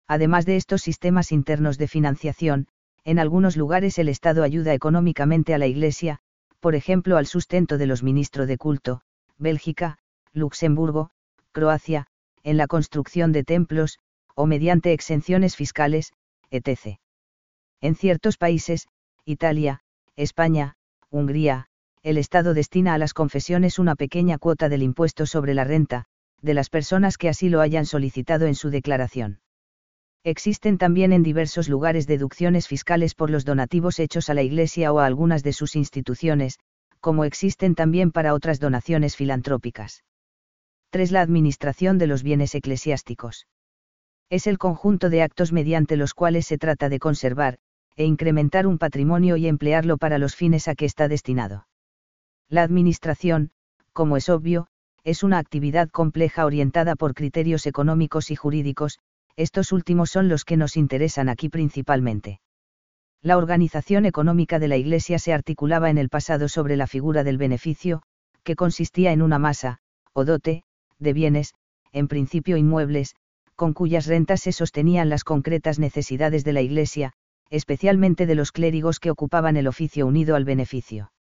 Además 0.07 0.47
de 0.47 0.55
estos 0.55 0.83
sistemas 0.83 1.33
internos 1.33 1.77
de 1.77 1.89
financiación, 1.89 2.69
en 3.03 3.19
algunos 3.19 3.57
lugares 3.57 3.99
el 3.99 4.09
Estado 4.09 4.45
ayuda 4.45 4.73
económicamente 4.73 5.53
a 5.53 5.59
la 5.59 5.67
Iglesia, 5.67 6.21
por 6.61 6.77
ejemplo 6.77 7.17
al 7.17 7.27
sustento 7.27 7.77
de 7.77 7.87
los 7.87 8.05
ministros 8.05 8.47
de 8.47 8.57
culto, 8.57 9.01
Bélgica, 9.37 9.99
Luxemburgo, 10.33 11.11
Croacia, 11.51 12.07
en 12.43 12.57
la 12.57 12.67
construcción 12.67 13.33
de 13.33 13.45
templos, 13.45 13.99
o 14.35 14.47
mediante 14.47 14.93
exenciones 14.93 15.57
fiscales, 15.57 16.13
etc. 16.51 16.99
En 17.81 17.95
ciertos 17.95 18.37
países, 18.37 18.89
Italia, 19.25 19.81
España, 20.17 20.75
Hungría, 21.11 21.67
el 22.03 22.17
Estado 22.17 22.55
destina 22.55 22.95
a 22.95 22.99
las 22.99 23.13
confesiones 23.13 23.79
una 23.79 23.95
pequeña 23.95 24.39
cuota 24.39 24.69
del 24.69 24.83
impuesto 24.83 25.27
sobre 25.27 25.55
la 25.55 25.65
renta, 25.65 26.07
de 26.41 26.55
las 26.55 26.71
personas 26.71 27.19
que 27.19 27.29
así 27.29 27.49
lo 27.49 27.61
hayan 27.61 27.85
solicitado 27.85 28.47
en 28.47 28.55
su 28.55 28.71
declaración. 28.71 29.41
Existen 30.25 30.79
también 30.79 31.13
en 31.13 31.23
diversos 31.23 31.69
lugares 31.69 32.07
deducciones 32.07 32.69
fiscales 32.69 33.15
por 33.15 33.31
los 33.31 33.45
donativos 33.45 33.99
hechos 33.99 34.29
a 34.29 34.35
la 34.35 34.43
Iglesia 34.43 34.93
o 34.93 34.99
a 34.99 35.07
algunas 35.07 35.43
de 35.43 35.53
sus 35.53 35.77
instituciones, 35.77 36.59
como 37.01 37.25
existen 37.25 37.75
también 37.75 38.13
para 38.13 38.35
otras 38.35 38.61
donaciones 38.61 39.17
filantrópicas. 39.17 40.03
3. 40.93 41.13
La 41.13 41.21
administración 41.21 41.99
de 41.99 42.09
los 42.09 42.25
bienes 42.25 42.53
eclesiásticos. 42.57 43.47
Es 44.29 44.49
el 44.49 44.59
conjunto 44.59 45.09
de 45.09 45.23
actos 45.23 45.53
mediante 45.53 45.97
los 45.97 46.15
cuales 46.15 46.47
se 46.47 46.59
trata 46.59 46.89
de 46.89 46.99
conservar, 46.99 47.59
e 47.95 48.05
incrementar 48.05 48.67
un 48.67 48.77
patrimonio 48.77 49.37
y 49.37 49.47
emplearlo 49.47 49.99
para 49.99 50.19
los 50.19 50.35
fines 50.35 50.67
a 50.67 50.75
que 50.75 50.87
está 50.87 51.07
destinado. 51.07 51.69
La 52.49 52.65
administración, 52.65 53.53
como 53.93 54.17
es 54.17 54.29
obvio, 54.29 54.67
es 55.05 55.23
una 55.23 55.39
actividad 55.39 55.89
compleja 55.91 56.45
orientada 56.45 56.97
por 56.97 57.15
criterios 57.15 57.67
económicos 57.67 58.33
y 58.33 58.35
jurídicos, 58.35 58.99
estos 59.37 59.71
últimos 59.71 60.11
son 60.11 60.29
los 60.29 60.45
que 60.45 60.57
nos 60.57 60.77
interesan 60.77 61.29
aquí 61.29 61.49
principalmente. 61.49 62.41
La 63.23 63.37
organización 63.37 64.07
económica 64.07 64.59
de 64.59 64.67
la 64.67 64.77
Iglesia 64.77 65.21
se 65.21 65.33
articulaba 65.33 65.89
en 65.89 65.99
el 65.99 66.09
pasado 66.09 66.49
sobre 66.49 66.77
la 66.77 66.89
figura 66.89 67.23
del 67.23 67.39
beneficio, 67.39 68.03
que 68.43 68.57
consistía 68.57 69.13
en 69.13 69.23
una 69.23 69.39
masa, 69.39 69.79
o 70.13 70.25
dote, 70.25 70.65
de 71.01 71.13
bienes, 71.13 71.55
en 71.93 72.09
principio 72.09 72.57
inmuebles, 72.57 73.17
con 73.57 73.73
cuyas 73.73 74.07
rentas 74.07 74.41
se 74.41 74.53
sostenían 74.53 75.09
las 75.09 75.25
concretas 75.25 75.79
necesidades 75.79 76.45
de 76.45 76.53
la 76.53 76.63
Iglesia, 76.63 77.13
especialmente 77.51 78.27
de 78.27 78.35
los 78.35 78.53
clérigos 78.53 79.01
que 79.01 79.11
ocupaban 79.11 79.57
el 79.57 79.67
oficio 79.67 80.07
unido 80.07 80.37
al 80.37 80.45
beneficio. 80.45 81.13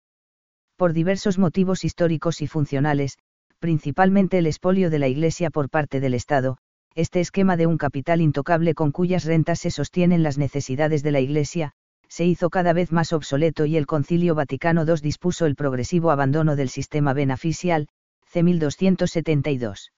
Por 0.77 0.93
diversos 0.93 1.37
motivos 1.37 1.83
históricos 1.83 2.41
y 2.41 2.47
funcionales, 2.47 3.17
principalmente 3.59 4.37
el 4.37 4.47
expolio 4.47 4.89
de 4.89 4.99
la 4.99 5.07
Iglesia 5.07 5.49
por 5.49 5.69
parte 5.69 5.99
del 5.99 6.13
Estado, 6.13 6.57
este 6.95 7.19
esquema 7.19 7.57
de 7.57 7.67
un 7.67 7.77
capital 7.77 8.21
intocable 8.21 8.73
con 8.73 8.91
cuyas 8.91 9.25
rentas 9.25 9.59
se 9.59 9.71
sostienen 9.71 10.23
las 10.23 10.37
necesidades 10.37 11.03
de 11.03 11.11
la 11.11 11.19
Iglesia, 11.19 11.73
se 12.07 12.25
hizo 12.25 12.49
cada 12.49 12.73
vez 12.73 12.91
más 12.91 13.13
obsoleto 13.13 13.65
y 13.65 13.77
el 13.77 13.85
Concilio 13.85 14.33
Vaticano 14.33 14.83
II 14.85 14.95
dispuso 15.01 15.45
el 15.45 15.55
progresivo 15.55 16.11
abandono 16.11 16.55
del 16.55 16.69
sistema 16.69 17.13
beneficial, 17.13 17.87
C. 18.31 18.43
1272. 18.43 19.91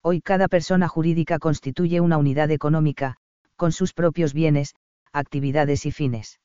Hoy 0.00 0.20
cada 0.20 0.46
persona 0.46 0.86
jurídica 0.86 1.40
constituye 1.40 2.00
una 2.00 2.16
unidad 2.16 2.52
económica, 2.52 3.16
con 3.56 3.72
sus 3.72 3.94
propios 3.94 4.32
bienes, 4.32 4.76
actividades 5.12 5.84
y 5.84 5.90
fines. 5.90 6.38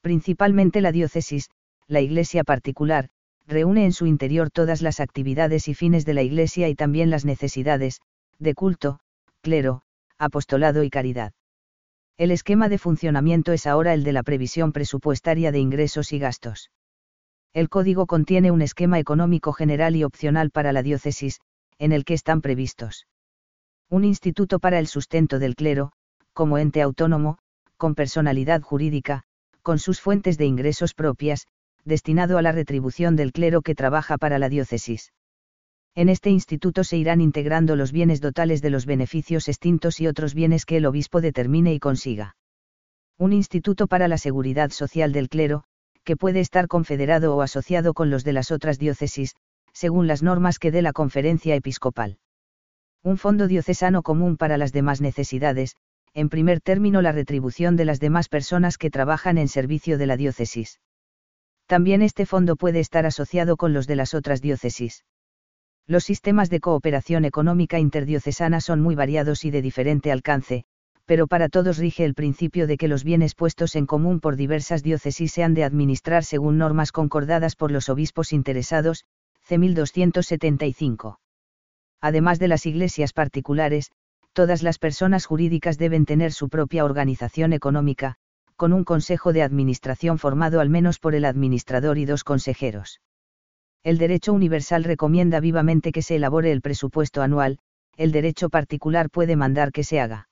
Principalmente 0.00 0.80
la 0.80 0.90
diócesis, 0.90 1.50
la 1.86 2.00
iglesia 2.00 2.42
particular, 2.42 3.10
reúne 3.46 3.84
en 3.84 3.92
su 3.92 4.06
interior 4.06 4.50
todas 4.50 4.82
las 4.82 4.98
actividades 4.98 5.68
y 5.68 5.74
fines 5.74 6.04
de 6.04 6.14
la 6.14 6.22
iglesia 6.22 6.68
y 6.68 6.74
también 6.74 7.10
las 7.10 7.24
necesidades, 7.24 8.00
de 8.40 8.54
culto, 8.54 8.98
clero, 9.40 9.82
apostolado 10.18 10.82
y 10.82 10.90
caridad. 10.90 11.32
El 12.16 12.32
esquema 12.32 12.68
de 12.68 12.78
funcionamiento 12.78 13.52
es 13.52 13.68
ahora 13.68 13.94
el 13.94 14.02
de 14.02 14.12
la 14.12 14.24
previsión 14.24 14.72
presupuestaria 14.72 15.52
de 15.52 15.60
ingresos 15.60 16.12
y 16.12 16.18
gastos. 16.18 16.70
El 17.54 17.68
código 17.68 18.06
contiene 18.06 18.50
un 18.50 18.62
esquema 18.62 18.98
económico 18.98 19.52
general 19.52 19.94
y 19.94 20.02
opcional 20.02 20.50
para 20.50 20.72
la 20.72 20.82
diócesis, 20.82 21.38
en 21.78 21.92
el 21.92 22.04
que 22.04 22.14
están 22.14 22.40
previstos. 22.40 23.06
Un 23.88 24.04
instituto 24.04 24.58
para 24.58 24.80
el 24.80 24.88
sustento 24.88 25.38
del 25.38 25.54
clero, 25.54 25.92
como 26.32 26.58
ente 26.58 26.82
autónomo, 26.82 27.38
con 27.76 27.94
personalidad 27.94 28.60
jurídica, 28.60 29.22
con 29.62 29.78
sus 29.78 30.00
fuentes 30.00 30.36
de 30.36 30.46
ingresos 30.46 30.94
propias, 30.94 31.46
destinado 31.84 32.38
a 32.38 32.42
la 32.42 32.50
retribución 32.50 33.14
del 33.14 33.30
clero 33.30 33.62
que 33.62 33.76
trabaja 33.76 34.18
para 34.18 34.40
la 34.40 34.48
diócesis. 34.48 35.12
En 35.94 36.08
este 36.08 36.30
instituto 36.30 36.82
se 36.82 36.96
irán 36.96 37.20
integrando 37.20 37.76
los 37.76 37.92
bienes 37.92 38.20
dotales 38.20 38.62
de 38.62 38.70
los 38.70 38.84
beneficios 38.84 39.46
extintos 39.46 40.00
y 40.00 40.08
otros 40.08 40.34
bienes 40.34 40.66
que 40.66 40.78
el 40.78 40.86
obispo 40.86 41.20
determine 41.20 41.72
y 41.72 41.78
consiga. 41.78 42.34
Un 43.16 43.32
instituto 43.32 43.86
para 43.86 44.08
la 44.08 44.18
seguridad 44.18 44.70
social 44.70 45.12
del 45.12 45.28
clero, 45.28 45.64
que 46.04 46.16
puede 46.16 46.40
estar 46.40 46.68
confederado 46.68 47.34
o 47.34 47.42
asociado 47.42 47.94
con 47.94 48.10
los 48.10 48.24
de 48.24 48.32
las 48.32 48.50
otras 48.50 48.78
diócesis, 48.78 49.34
según 49.72 50.06
las 50.06 50.22
normas 50.22 50.58
que 50.58 50.70
dé 50.70 50.82
la 50.82 50.92
conferencia 50.92 51.54
episcopal. 51.54 52.18
Un 53.02 53.18
fondo 53.18 53.48
diocesano 53.48 54.02
común 54.02 54.36
para 54.36 54.56
las 54.56 54.72
demás 54.72 55.00
necesidades, 55.00 55.76
en 56.14 56.28
primer 56.28 56.60
término 56.60 57.02
la 57.02 57.12
retribución 57.12 57.76
de 57.76 57.84
las 57.84 58.00
demás 58.00 58.28
personas 58.28 58.78
que 58.78 58.90
trabajan 58.90 59.36
en 59.36 59.48
servicio 59.48 59.98
de 59.98 60.06
la 60.06 60.16
diócesis. 60.16 60.80
También 61.66 62.02
este 62.02 62.24
fondo 62.24 62.56
puede 62.56 62.80
estar 62.80 63.04
asociado 63.04 63.56
con 63.56 63.72
los 63.72 63.86
de 63.86 63.96
las 63.96 64.14
otras 64.14 64.40
diócesis. 64.40 65.04
Los 65.86 66.04
sistemas 66.04 66.50
de 66.50 66.60
cooperación 66.60 67.24
económica 67.24 67.78
interdiocesana 67.78 68.60
son 68.60 68.80
muy 68.80 68.94
variados 68.94 69.44
y 69.44 69.50
de 69.50 69.60
diferente 69.60 70.12
alcance, 70.12 70.64
pero 71.06 71.26
para 71.26 71.48
todos 71.48 71.78
rige 71.78 72.04
el 72.04 72.14
principio 72.14 72.66
de 72.66 72.76
que 72.76 72.88
los 72.88 73.04
bienes 73.04 73.34
puestos 73.34 73.76
en 73.76 73.86
común 73.86 74.20
por 74.20 74.36
diversas 74.36 74.82
diócesis 74.82 75.32
se 75.32 75.42
han 75.42 75.54
de 75.54 75.64
administrar 75.64 76.24
según 76.24 76.58
normas 76.58 76.92
concordadas 76.92 77.56
por 77.56 77.70
los 77.70 77.88
obispos 77.88 78.32
interesados, 78.32 79.04
C. 79.42 79.58
1275. 79.58 81.20
Además 82.00 82.38
de 82.38 82.48
las 82.48 82.66
iglesias 82.66 83.12
particulares, 83.12 83.90
todas 84.32 84.62
las 84.62 84.78
personas 84.78 85.26
jurídicas 85.26 85.78
deben 85.78 86.06
tener 86.06 86.32
su 86.32 86.48
propia 86.48 86.84
organización 86.84 87.52
económica, 87.52 88.16
con 88.56 88.72
un 88.72 88.84
consejo 88.84 89.32
de 89.32 89.42
administración 89.42 90.18
formado 90.18 90.60
al 90.60 90.70
menos 90.70 90.98
por 90.98 91.14
el 91.14 91.24
administrador 91.24 91.98
y 91.98 92.04
dos 92.04 92.24
consejeros. 92.24 93.00
El 93.82 93.98
derecho 93.98 94.32
universal 94.32 94.84
recomienda 94.84 95.40
vivamente 95.40 95.92
que 95.92 96.02
se 96.02 96.16
elabore 96.16 96.50
el 96.50 96.62
presupuesto 96.62 97.20
anual, 97.20 97.58
el 97.96 98.12
derecho 98.12 98.48
particular 98.48 99.10
puede 99.10 99.36
mandar 99.36 99.72
que 99.72 99.84
se 99.84 100.00
haga. 100.00 100.28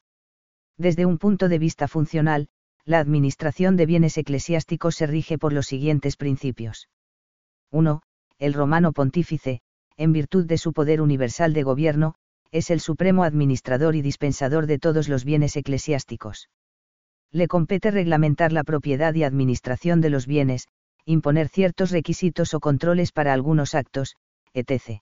Desde 0.83 1.07
un 1.07 1.17
punto 1.17 1.49
de 1.49 1.61
vista 1.61 1.87
funcional, 1.87 2.49
la 2.85 2.99
administración 2.99 3.77
de 3.77 3.87
bienes 3.87 4.19
eclesiásticos 4.19 4.97
se 4.97 5.07
rige 5.07 5.39
por 5.39 5.53
los 5.53 5.67
siguientes 5.67 6.17
principios. 6.17 6.89
1. 7.71 8.03
El 8.41 8.53
romano 8.53 8.93
pontífice, 8.93 9.61
en 9.97 10.13
virtud 10.13 10.45
de 10.45 10.59
su 10.59 10.73
poder 10.73 11.01
universal 11.01 11.53
de 11.53 11.63
gobierno, 11.63 12.17
es 12.51 12.69
el 12.69 12.81
supremo 12.81 13.23
administrador 13.23 13.95
y 13.95 14.03
dispensador 14.03 14.67
de 14.67 14.81
todos 14.81 15.09
los 15.09 15.25
bienes 15.25 15.57
eclesiásticos. 15.57 16.49
Le 17.31 17.47
compete 17.47 17.93
reglamentar 17.93 18.51
la 18.51 18.65
propiedad 18.65 19.15
y 19.15 19.23
administración 19.23 20.01
de 20.01 20.11
los 20.11 20.27
bienes, 20.27 20.67
imponer 21.05 21.49
ciertos 21.49 21.93
requisitos 21.93 22.55
o 22.55 22.59
controles 22.59 23.13
para 23.13 23.33
algunos 23.33 23.77
actos, 23.77 24.17
etc. 24.53 24.99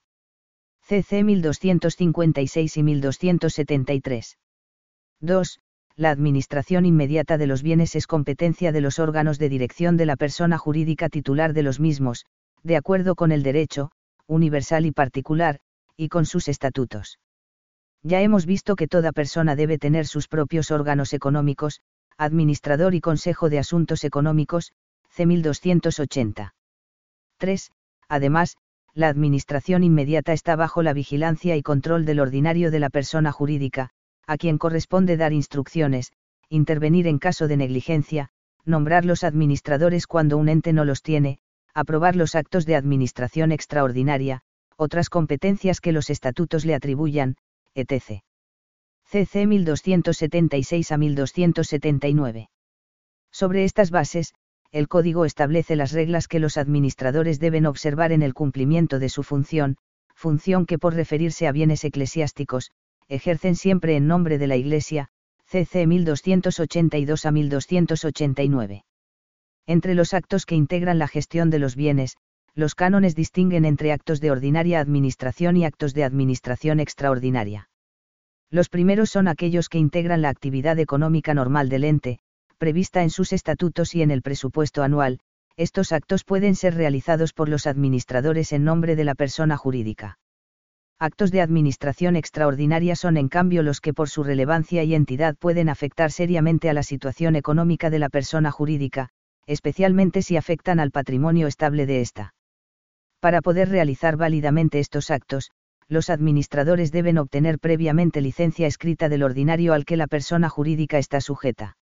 CC 0.83 1.25
1256 1.25 2.77
y 2.77 2.83
1273. 2.83 4.37
2. 5.21 5.61
La 6.01 6.13
administración 6.13 6.87
inmediata 6.87 7.37
de 7.37 7.47
los 7.47 7.63
bienes 7.63 7.95
es 7.95 8.07
competencia 8.07 8.73
de 8.73 8.81
los 8.81 8.99
órganos 8.99 9.39
de 9.39 9.51
dirección 9.51 9.99
de 9.99 10.07
la 10.07 10.17
persona 10.17 10.57
jurídica 10.57 11.11
titular 11.11 11.53
de 11.53 11.63
los 11.63 11.79
mismos, 11.79 12.25
de 12.63 12.79
acuerdo 12.79 13.15
con 13.15 13.33
el 13.33 13.43
derecho, 13.43 13.91
universal 14.27 14.87
y 14.87 14.93
particular, 14.93 15.61
y 15.99 16.09
con 16.09 16.25
sus 16.25 16.49
estatutos. 16.49 17.19
Ya 18.03 18.23
hemos 18.23 18.47
visto 18.47 18.77
que 18.77 18.89
toda 18.89 19.13
persona 19.13 19.57
debe 19.57 19.77
tener 19.77 20.07
sus 20.07 20.27
propios 20.27 20.71
órganos 20.71 21.13
económicos, 21.13 21.83
administrador 22.17 22.95
y 22.95 23.03
consejo 23.03 23.51
de 23.51 23.59
asuntos 23.59 24.03
económicos, 24.03 24.73
C. 25.11 25.27
1280. 25.27 26.55
3. 27.37 27.73
Además, 28.09 28.57
la 28.95 29.09
administración 29.09 29.85
inmediata 29.85 30.33
está 30.33 30.57
bajo 30.57 30.83
la 30.83 30.95
vigilancia 30.95 31.57
y 31.57 31.63
control 31.63 32.07
del 32.07 32.21
ordinario 32.21 32.71
de 32.71 32.81
la 32.81 32.89
persona 32.89 33.33
jurídica, 33.33 33.91
a 34.31 34.39
quien 34.39 34.59
corresponde 34.59 35.17
dar 35.17 35.33
instrucciones, 35.33 36.13
intervenir 36.49 37.09
en 37.09 37.19
caso 37.19 37.49
de 37.49 37.57
negligencia, 37.57 38.29
nombrar 38.65 39.05
los 39.05 39.25
administradores 39.25 40.07
cuando 40.07 40.37
un 40.37 40.49
ente 40.49 40.73
no 40.73 40.85
los 40.85 41.03
tiene, 41.03 41.41
aprobar 41.75 42.15
los 42.15 42.37
actos 42.37 42.65
de 42.65 42.77
administración 42.77 43.51
extraordinaria, 43.51 44.43
otras 44.77 45.11
competencias 45.11 45.81
que 45.81 45.91
los 45.91 46.11
estatutos 46.11 46.65
le 46.65 46.77
atribuyan, 46.77 47.39
etc. 47.75 48.23
CC 49.05 49.49
1276 49.49 50.93
a 50.93 50.97
1279. 50.97 52.51
Sobre 53.33 53.65
estas 53.65 53.91
bases, 53.91 54.33
el 54.71 54.87
Código 54.87 55.25
establece 55.25 55.75
las 55.75 55.91
reglas 55.91 56.29
que 56.29 56.39
los 56.39 56.57
administradores 56.57 57.41
deben 57.41 57.67
observar 57.67 58.13
en 58.13 58.23
el 58.23 58.35
cumplimiento 58.35 59.01
de 59.01 59.09
su 59.09 59.25
función, 59.25 59.77
función 60.15 60.67
que 60.67 60.79
por 60.79 60.95
referirse 60.95 61.49
a 61.49 61.53
bienes 61.53 61.83
eclesiásticos, 61.83 62.71
ejercen 63.11 63.57
siempre 63.57 63.97
en 63.97 64.07
nombre 64.07 64.39
de 64.39 64.47
la 64.47 64.57
Iglesia, 64.57 65.09
CC 65.45 65.85
1282 65.89 67.27
a 67.27 67.33
1289. 67.33 68.85
Entre 69.67 69.95
los 69.97 70.15
actos 70.15 70.47
que 70.47 70.55
integran 70.55 71.01
la 71.01 71.09
gestión 71.09 71.51
de 71.51 71.59
los 71.59 71.75
bienes, 71.75 72.17
los 72.55 72.77
cánones 72.77 73.17
distinguen 73.17 73.65
entre 73.65 73.91
actos 73.91 74.21
de 74.21 74.31
ordinaria 74.31 74.79
administración 74.79 75.57
y 75.57 75.65
actos 75.65 75.93
de 75.93 76.05
administración 76.05 76.79
extraordinaria. 76.79 77.69
Los 78.49 78.69
primeros 78.69 79.11
son 79.11 79.27
aquellos 79.27 79.69
que 79.69 79.79
integran 79.79 80.23
la 80.23 80.29
actividad 80.29 80.79
económica 80.79 81.35
normal 81.35 81.69
del 81.69 81.83
ente, 81.83 82.21
prevista 82.59 83.03
en 83.03 83.11
sus 83.11 83.33
estatutos 83.33 83.95
y 83.97 84.03
en 84.03 84.13
el 84.13 84.23
presupuesto 84.23 84.85
anual, 84.85 85.19
estos 85.57 85.91
actos 85.91 86.23
pueden 86.23 86.55
ser 86.55 86.75
realizados 86.75 87.33
por 87.33 87.49
los 87.49 87.67
administradores 87.67 88.53
en 88.53 88.63
nombre 88.63 88.95
de 88.95 89.05
la 89.05 89.17
persona 89.17 89.57
jurídica 89.57 90.20
actos 91.01 91.31
de 91.31 91.41
administración 91.41 92.15
extraordinaria 92.15 92.95
son 92.95 93.17
en 93.17 93.29
cambio 93.29 93.63
los 93.63 93.81
que 93.81 93.95
por 93.95 94.11
su 94.11 94.23
relevancia 94.23 94.85
y 94.85 94.95
entidad 94.95 95.35
pueden 95.35 95.71
afectar 95.71 96.13
seriamente 96.13 96.69
a 96.69 96.75
la 96.75 96.83
situación 96.83 97.37
económica 97.37 97.89
de 97.89 97.99
la 97.99 98.11
persona 98.11 98.51
jurídica, 98.51 99.09
especialmente 99.47 100.21
si 100.21 100.37
afectan 100.37 100.79
al 100.79 100.91
patrimonio 100.91 101.47
estable 101.47 101.87
de 101.87 102.03
ésta. 102.03 102.35
Para 103.19 103.41
poder 103.41 103.71
realizar 103.71 104.19
válidamente 104.19 104.79
estos 104.79 105.11
actos, 105.11 105.51
los 105.89 106.11
administradores 106.11 106.93
deben 106.93 107.17
obtener 107.17 107.59
previamente 107.59 108.21
licencia 108.21 108.67
escrita 108.67 109.09
del 109.09 109.23
ordinario 109.23 109.73
al 109.73 109.87
que 109.87 109.97
la 109.97 110.07
persona 110.07 110.51
jurídica 110.51 110.99
está 110.99 111.23
sujeta. 111.23 111.79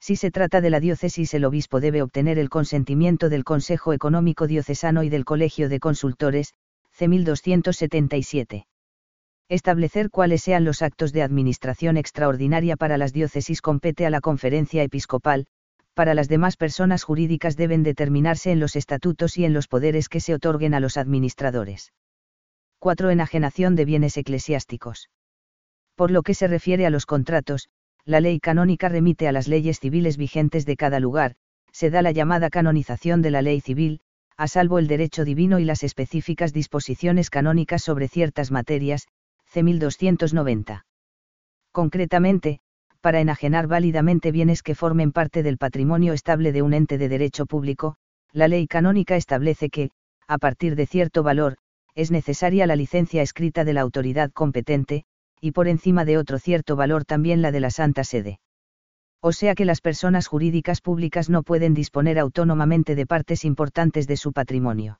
Si 0.00 0.16
se 0.16 0.32
trata 0.32 0.60
de 0.60 0.70
la 0.70 0.80
diócesis, 0.80 1.32
el 1.32 1.44
obispo 1.44 1.78
debe 1.78 2.02
obtener 2.02 2.40
el 2.40 2.50
consentimiento 2.50 3.28
del 3.28 3.44
Consejo 3.44 3.92
Económico 3.92 4.48
Diocesano 4.48 5.04
y 5.04 5.10
del 5.10 5.24
Colegio 5.24 5.68
de 5.68 5.78
Consultores, 5.78 6.54
C. 6.92 7.08
1277. 7.08 8.66
Establecer 9.48 10.10
cuáles 10.10 10.42
sean 10.42 10.64
los 10.64 10.82
actos 10.82 11.12
de 11.12 11.22
administración 11.22 11.96
extraordinaria 11.96 12.76
para 12.76 12.96
las 12.96 13.12
diócesis 13.12 13.60
compete 13.60 14.06
a 14.06 14.10
la 14.10 14.20
conferencia 14.20 14.82
episcopal, 14.82 15.46
para 15.94 16.14
las 16.14 16.28
demás 16.28 16.56
personas 16.56 17.02
jurídicas 17.02 17.56
deben 17.56 17.82
determinarse 17.82 18.50
en 18.50 18.60
los 18.60 18.76
estatutos 18.76 19.36
y 19.36 19.44
en 19.44 19.52
los 19.52 19.68
poderes 19.68 20.08
que 20.08 20.20
se 20.20 20.34
otorguen 20.34 20.74
a 20.74 20.80
los 20.80 20.96
administradores. 20.96 21.92
4. 22.78 23.10
Enajenación 23.10 23.76
de 23.76 23.84
bienes 23.84 24.16
eclesiásticos. 24.16 25.10
Por 25.94 26.10
lo 26.10 26.22
que 26.22 26.34
se 26.34 26.48
refiere 26.48 26.86
a 26.86 26.90
los 26.90 27.06
contratos, 27.06 27.68
la 28.04 28.20
ley 28.20 28.40
canónica 28.40 28.88
remite 28.88 29.28
a 29.28 29.32
las 29.32 29.48
leyes 29.48 29.78
civiles 29.78 30.16
vigentes 30.16 30.66
de 30.66 30.76
cada 30.76 30.98
lugar, 30.98 31.34
se 31.72 31.90
da 31.90 32.02
la 32.02 32.12
llamada 32.12 32.50
canonización 32.50 33.22
de 33.22 33.30
la 33.30 33.42
ley 33.42 33.60
civil, 33.60 34.00
a 34.42 34.48
salvo 34.48 34.80
el 34.80 34.88
derecho 34.88 35.24
divino 35.24 35.60
y 35.60 35.64
las 35.64 35.84
específicas 35.84 36.52
disposiciones 36.52 37.30
canónicas 37.30 37.80
sobre 37.80 38.08
ciertas 38.08 38.50
materias, 38.50 39.06
C. 39.46 39.62
1290. 39.62 40.84
Concretamente, 41.70 42.58
para 43.00 43.20
enajenar 43.20 43.68
válidamente 43.68 44.32
bienes 44.32 44.64
que 44.64 44.74
formen 44.74 45.12
parte 45.12 45.44
del 45.44 45.58
patrimonio 45.58 46.12
estable 46.12 46.50
de 46.50 46.62
un 46.62 46.74
ente 46.74 46.98
de 46.98 47.08
derecho 47.08 47.46
público, 47.46 47.94
la 48.32 48.48
ley 48.48 48.66
canónica 48.66 49.14
establece 49.14 49.70
que, 49.70 49.92
a 50.26 50.38
partir 50.38 50.74
de 50.74 50.86
cierto 50.86 51.22
valor, 51.22 51.56
es 51.94 52.10
necesaria 52.10 52.66
la 52.66 52.74
licencia 52.74 53.22
escrita 53.22 53.62
de 53.62 53.74
la 53.74 53.82
autoridad 53.82 54.32
competente, 54.32 55.04
y 55.40 55.52
por 55.52 55.68
encima 55.68 56.04
de 56.04 56.18
otro 56.18 56.40
cierto 56.40 56.74
valor 56.74 57.04
también 57.04 57.42
la 57.42 57.52
de 57.52 57.60
la 57.60 57.70
Santa 57.70 58.02
Sede 58.02 58.40
o 59.24 59.30
sea 59.30 59.54
que 59.54 59.64
las 59.64 59.80
personas 59.80 60.26
jurídicas 60.26 60.80
públicas 60.80 61.30
no 61.30 61.44
pueden 61.44 61.74
disponer 61.74 62.18
autónomamente 62.18 62.96
de 62.96 63.06
partes 63.06 63.44
importantes 63.44 64.08
de 64.08 64.16
su 64.16 64.32
patrimonio. 64.32 64.98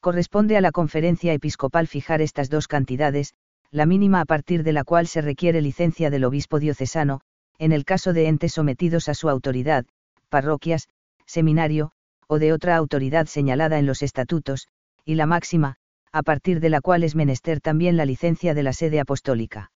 Corresponde 0.00 0.56
a 0.56 0.60
la 0.60 0.72
conferencia 0.72 1.32
episcopal 1.32 1.86
fijar 1.86 2.20
estas 2.20 2.50
dos 2.50 2.66
cantidades, 2.66 3.34
la 3.70 3.86
mínima 3.86 4.20
a 4.20 4.24
partir 4.24 4.64
de 4.64 4.72
la 4.72 4.82
cual 4.82 5.06
se 5.06 5.20
requiere 5.20 5.60
licencia 5.60 6.10
del 6.10 6.24
obispo 6.24 6.58
diocesano, 6.58 7.20
en 7.58 7.70
el 7.70 7.84
caso 7.84 8.12
de 8.12 8.26
entes 8.26 8.54
sometidos 8.54 9.08
a 9.08 9.14
su 9.14 9.28
autoridad, 9.28 9.86
parroquias, 10.28 10.88
seminario, 11.24 11.92
o 12.26 12.40
de 12.40 12.52
otra 12.52 12.74
autoridad 12.74 13.26
señalada 13.26 13.78
en 13.78 13.86
los 13.86 14.02
estatutos, 14.02 14.66
y 15.04 15.14
la 15.14 15.26
máxima, 15.26 15.76
a 16.10 16.22
partir 16.24 16.58
de 16.58 16.70
la 16.70 16.80
cual 16.80 17.04
es 17.04 17.14
menester 17.14 17.60
también 17.60 17.96
la 17.96 18.04
licencia 18.04 18.52
de 18.52 18.64
la 18.64 18.72
sede 18.72 18.98
apostólica. 18.98 19.70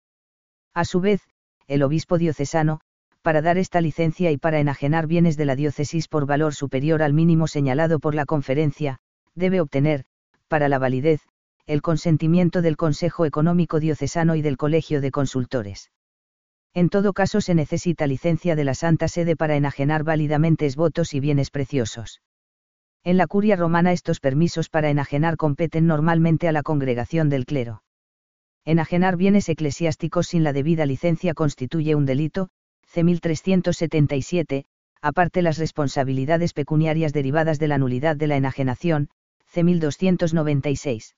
A 0.72 0.86
su 0.86 1.00
vez, 1.00 1.20
el 1.66 1.82
obispo 1.82 2.16
diocesano, 2.16 2.80
para 3.22 3.42
dar 3.42 3.58
esta 3.58 3.80
licencia 3.80 4.30
y 4.30 4.38
para 4.38 4.60
enajenar 4.60 5.06
bienes 5.06 5.36
de 5.36 5.44
la 5.44 5.56
diócesis 5.56 6.08
por 6.08 6.26
valor 6.26 6.54
superior 6.54 7.02
al 7.02 7.12
mínimo 7.12 7.46
señalado 7.46 7.98
por 7.98 8.14
la 8.14 8.26
conferencia, 8.26 8.98
debe 9.34 9.60
obtener, 9.60 10.04
para 10.48 10.68
la 10.68 10.78
validez, 10.78 11.20
el 11.66 11.82
consentimiento 11.82 12.62
del 12.62 12.76
Consejo 12.76 13.24
Económico 13.26 13.78
Diocesano 13.78 14.34
y 14.34 14.42
del 14.42 14.56
Colegio 14.56 15.00
de 15.00 15.10
Consultores. 15.10 15.90
En 16.72 16.88
todo 16.88 17.12
caso 17.12 17.40
se 17.40 17.54
necesita 17.54 18.06
licencia 18.06 18.56
de 18.56 18.64
la 18.64 18.74
Santa 18.74 19.08
Sede 19.08 19.36
para 19.36 19.56
enajenar 19.56 20.04
válidamente 20.04 20.68
votos 20.76 21.14
y 21.14 21.20
bienes 21.20 21.50
preciosos. 21.50 22.22
En 23.02 23.16
la 23.16 23.26
curia 23.26 23.56
romana 23.56 23.92
estos 23.92 24.20
permisos 24.20 24.68
para 24.68 24.90
enajenar 24.90 25.36
competen 25.36 25.86
normalmente 25.86 26.48
a 26.48 26.52
la 26.52 26.62
congregación 26.62 27.28
del 27.28 27.46
clero. 27.46 27.82
Enajenar 28.64 29.16
bienes 29.16 29.48
eclesiásticos 29.48 30.28
sin 30.28 30.44
la 30.44 30.52
debida 30.52 30.86
licencia 30.86 31.34
constituye 31.34 31.94
un 31.94 32.04
delito, 32.04 32.50
C. 32.90 33.04
1377, 33.04 34.64
aparte 35.00 35.42
las 35.42 35.58
responsabilidades 35.58 36.52
pecuniarias 36.52 37.12
derivadas 37.12 37.60
de 37.60 37.68
la 37.68 37.78
nulidad 37.78 38.16
de 38.16 38.26
la 38.26 38.36
enajenación, 38.36 39.08
C. 39.46 39.62
1296 39.62 41.14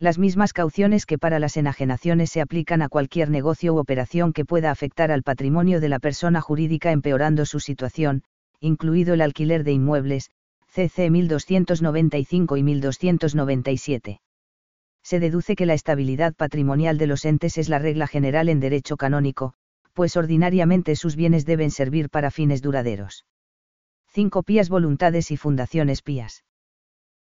las 0.00 0.18
mismas 0.18 0.54
cauciones 0.54 1.04
que 1.04 1.18
para 1.18 1.38
las 1.38 1.58
enajenaciones 1.58 2.30
se 2.30 2.40
aplican 2.40 2.80
a 2.80 2.88
cualquier 2.88 3.28
negocio 3.28 3.74
u 3.74 3.78
operación 3.78 4.32
que 4.32 4.46
pueda 4.46 4.70
afectar 4.70 5.12
al 5.12 5.22
patrimonio 5.22 5.78
de 5.78 5.90
la 5.90 5.98
persona 5.98 6.40
jurídica 6.40 6.90
empeorando 6.90 7.44
su 7.44 7.60
situación, 7.60 8.22
incluido 8.60 9.12
el 9.12 9.20
alquiler 9.20 9.62
de 9.62 9.72
inmuebles, 9.72 10.30
CC 10.68 11.10
1295 11.10 12.56
y 12.56 12.62
1297. 12.62 14.20
Se 15.02 15.20
deduce 15.20 15.54
que 15.54 15.66
la 15.66 15.74
estabilidad 15.74 16.34
patrimonial 16.34 16.96
de 16.96 17.06
los 17.06 17.26
entes 17.26 17.58
es 17.58 17.68
la 17.68 17.78
regla 17.78 18.06
general 18.06 18.48
en 18.48 18.60
derecho 18.60 18.96
canónico, 18.96 19.52
pues 19.92 20.16
ordinariamente 20.16 20.96
sus 20.96 21.16
bienes 21.16 21.44
deben 21.46 21.70
servir 21.70 22.10
para 22.10 22.30
fines 22.30 22.62
duraderos. 22.62 23.26
5 24.08 24.42
pías 24.42 24.68
voluntades 24.68 25.30
y 25.30 25.36
fundaciones 25.36 26.02
pías 26.02 26.44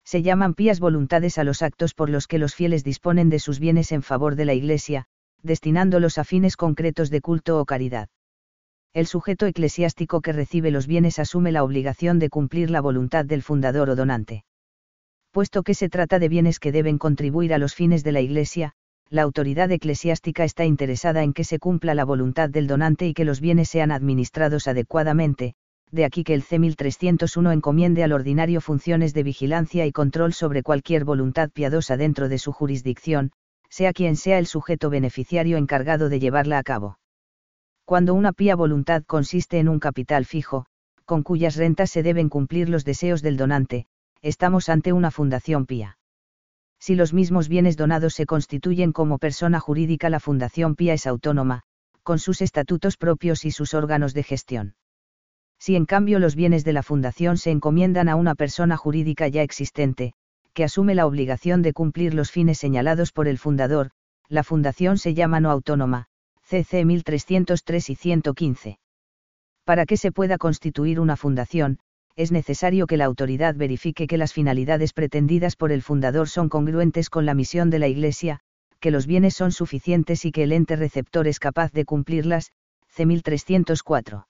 se 0.08 0.22
llaman 0.22 0.54
pías 0.54 0.80
voluntades 0.80 1.36
a 1.36 1.44
los 1.44 1.60
actos 1.60 1.92
por 1.92 2.08
los 2.08 2.26
que 2.26 2.38
los 2.38 2.54
fieles 2.54 2.82
disponen 2.82 3.28
de 3.28 3.38
sus 3.38 3.58
bienes 3.58 3.92
en 3.92 4.00
favor 4.00 4.36
de 4.36 4.46
la 4.46 4.54
Iglesia, 4.54 5.04
destinándolos 5.42 6.16
a 6.16 6.24
fines 6.24 6.56
concretos 6.56 7.10
de 7.10 7.20
culto 7.20 7.60
o 7.60 7.66
caridad. 7.66 8.08
El 8.94 9.06
sujeto 9.06 9.44
eclesiástico 9.44 10.22
que 10.22 10.32
recibe 10.32 10.70
los 10.70 10.86
bienes 10.86 11.18
asume 11.18 11.52
la 11.52 11.62
obligación 11.62 12.18
de 12.18 12.30
cumplir 12.30 12.70
la 12.70 12.80
voluntad 12.80 13.26
del 13.26 13.42
fundador 13.42 13.90
o 13.90 13.96
donante. 13.96 14.46
Puesto 15.30 15.62
que 15.62 15.74
se 15.74 15.90
trata 15.90 16.18
de 16.18 16.30
bienes 16.30 16.58
que 16.58 16.72
deben 16.72 16.96
contribuir 16.96 17.52
a 17.52 17.58
los 17.58 17.74
fines 17.74 18.02
de 18.02 18.12
la 18.12 18.22
Iglesia, 18.22 18.72
la 19.10 19.22
autoridad 19.22 19.70
eclesiástica 19.72 20.44
está 20.44 20.64
interesada 20.64 21.22
en 21.22 21.32
que 21.32 21.44
se 21.44 21.58
cumpla 21.58 21.94
la 21.94 22.04
voluntad 22.04 22.50
del 22.50 22.66
donante 22.66 23.06
y 23.06 23.14
que 23.14 23.24
los 23.24 23.40
bienes 23.40 23.68
sean 23.68 23.90
administrados 23.90 24.68
adecuadamente, 24.68 25.54
de 25.90 26.04
aquí 26.04 26.24
que 26.24 26.34
el 26.34 26.44
C1301 26.44 27.52
encomiende 27.52 28.04
al 28.04 28.12
ordinario 28.12 28.60
funciones 28.60 29.14
de 29.14 29.22
vigilancia 29.22 29.86
y 29.86 29.92
control 29.92 30.34
sobre 30.34 30.62
cualquier 30.62 31.04
voluntad 31.04 31.50
piadosa 31.50 31.96
dentro 31.96 32.28
de 32.28 32.38
su 32.38 32.52
jurisdicción, 32.52 33.32
sea 33.70 33.92
quien 33.92 34.16
sea 34.16 34.38
el 34.38 34.46
sujeto 34.46 34.90
beneficiario 34.90 35.56
encargado 35.56 36.08
de 36.08 36.20
llevarla 36.20 36.58
a 36.58 36.62
cabo. 36.62 36.98
Cuando 37.84 38.12
una 38.12 38.32
pía 38.32 38.54
voluntad 38.54 39.02
consiste 39.06 39.58
en 39.58 39.68
un 39.68 39.78
capital 39.80 40.26
fijo, 40.26 40.66
con 41.06 41.22
cuyas 41.22 41.56
rentas 41.56 41.90
se 41.90 42.02
deben 42.02 42.28
cumplir 42.28 42.68
los 42.68 42.84
deseos 42.84 43.22
del 43.22 43.38
donante, 43.38 43.86
estamos 44.20 44.68
ante 44.68 44.92
una 44.92 45.10
fundación 45.10 45.64
pía. 45.64 45.97
Si 46.80 46.94
los 46.94 47.12
mismos 47.12 47.48
bienes 47.48 47.76
donados 47.76 48.14
se 48.14 48.26
constituyen 48.26 48.92
como 48.92 49.18
persona 49.18 49.60
jurídica, 49.60 50.10
la 50.10 50.20
fundación 50.20 50.76
pía 50.76 50.94
es 50.94 51.06
autónoma, 51.06 51.62
con 52.02 52.18
sus 52.18 52.40
estatutos 52.40 52.96
propios 52.96 53.44
y 53.44 53.50
sus 53.50 53.74
órganos 53.74 54.14
de 54.14 54.22
gestión. 54.22 54.74
Si 55.58 55.74
en 55.74 55.86
cambio 55.86 56.18
los 56.18 56.36
bienes 56.36 56.64
de 56.64 56.72
la 56.72 56.82
fundación 56.82 57.36
se 57.36 57.50
encomiendan 57.50 58.08
a 58.08 58.16
una 58.16 58.34
persona 58.34 58.76
jurídica 58.76 59.28
ya 59.28 59.42
existente, 59.42 60.12
que 60.54 60.64
asume 60.64 60.94
la 60.94 61.06
obligación 61.06 61.62
de 61.62 61.72
cumplir 61.72 62.14
los 62.14 62.30
fines 62.30 62.58
señalados 62.58 63.12
por 63.12 63.28
el 63.28 63.38
fundador, 63.38 63.90
la 64.28 64.44
fundación 64.44 64.98
se 64.98 65.14
llama 65.14 65.40
no 65.40 65.50
autónoma, 65.50 66.06
CC 66.42 66.84
1303 66.84 67.90
y 67.90 67.94
115. 67.94 68.78
Para 69.64 69.84
que 69.84 69.96
se 69.96 70.12
pueda 70.12 70.38
constituir 70.38 71.00
una 71.00 71.16
fundación, 71.16 71.78
es 72.18 72.32
necesario 72.32 72.88
que 72.88 72.96
la 72.96 73.04
autoridad 73.04 73.54
verifique 73.54 74.08
que 74.08 74.18
las 74.18 74.32
finalidades 74.32 74.92
pretendidas 74.92 75.54
por 75.54 75.70
el 75.70 75.82
fundador 75.82 76.28
son 76.28 76.48
congruentes 76.48 77.10
con 77.10 77.24
la 77.24 77.32
misión 77.32 77.70
de 77.70 77.78
la 77.78 77.86
Iglesia, 77.86 78.40
que 78.80 78.90
los 78.90 79.06
bienes 79.06 79.34
son 79.34 79.52
suficientes 79.52 80.24
y 80.24 80.32
que 80.32 80.42
el 80.42 80.50
ente 80.50 80.74
receptor 80.74 81.28
es 81.28 81.38
capaz 81.38 81.70
de 81.70 81.84
cumplirlas, 81.84 82.50
C 82.88 83.06
1304 83.06 84.26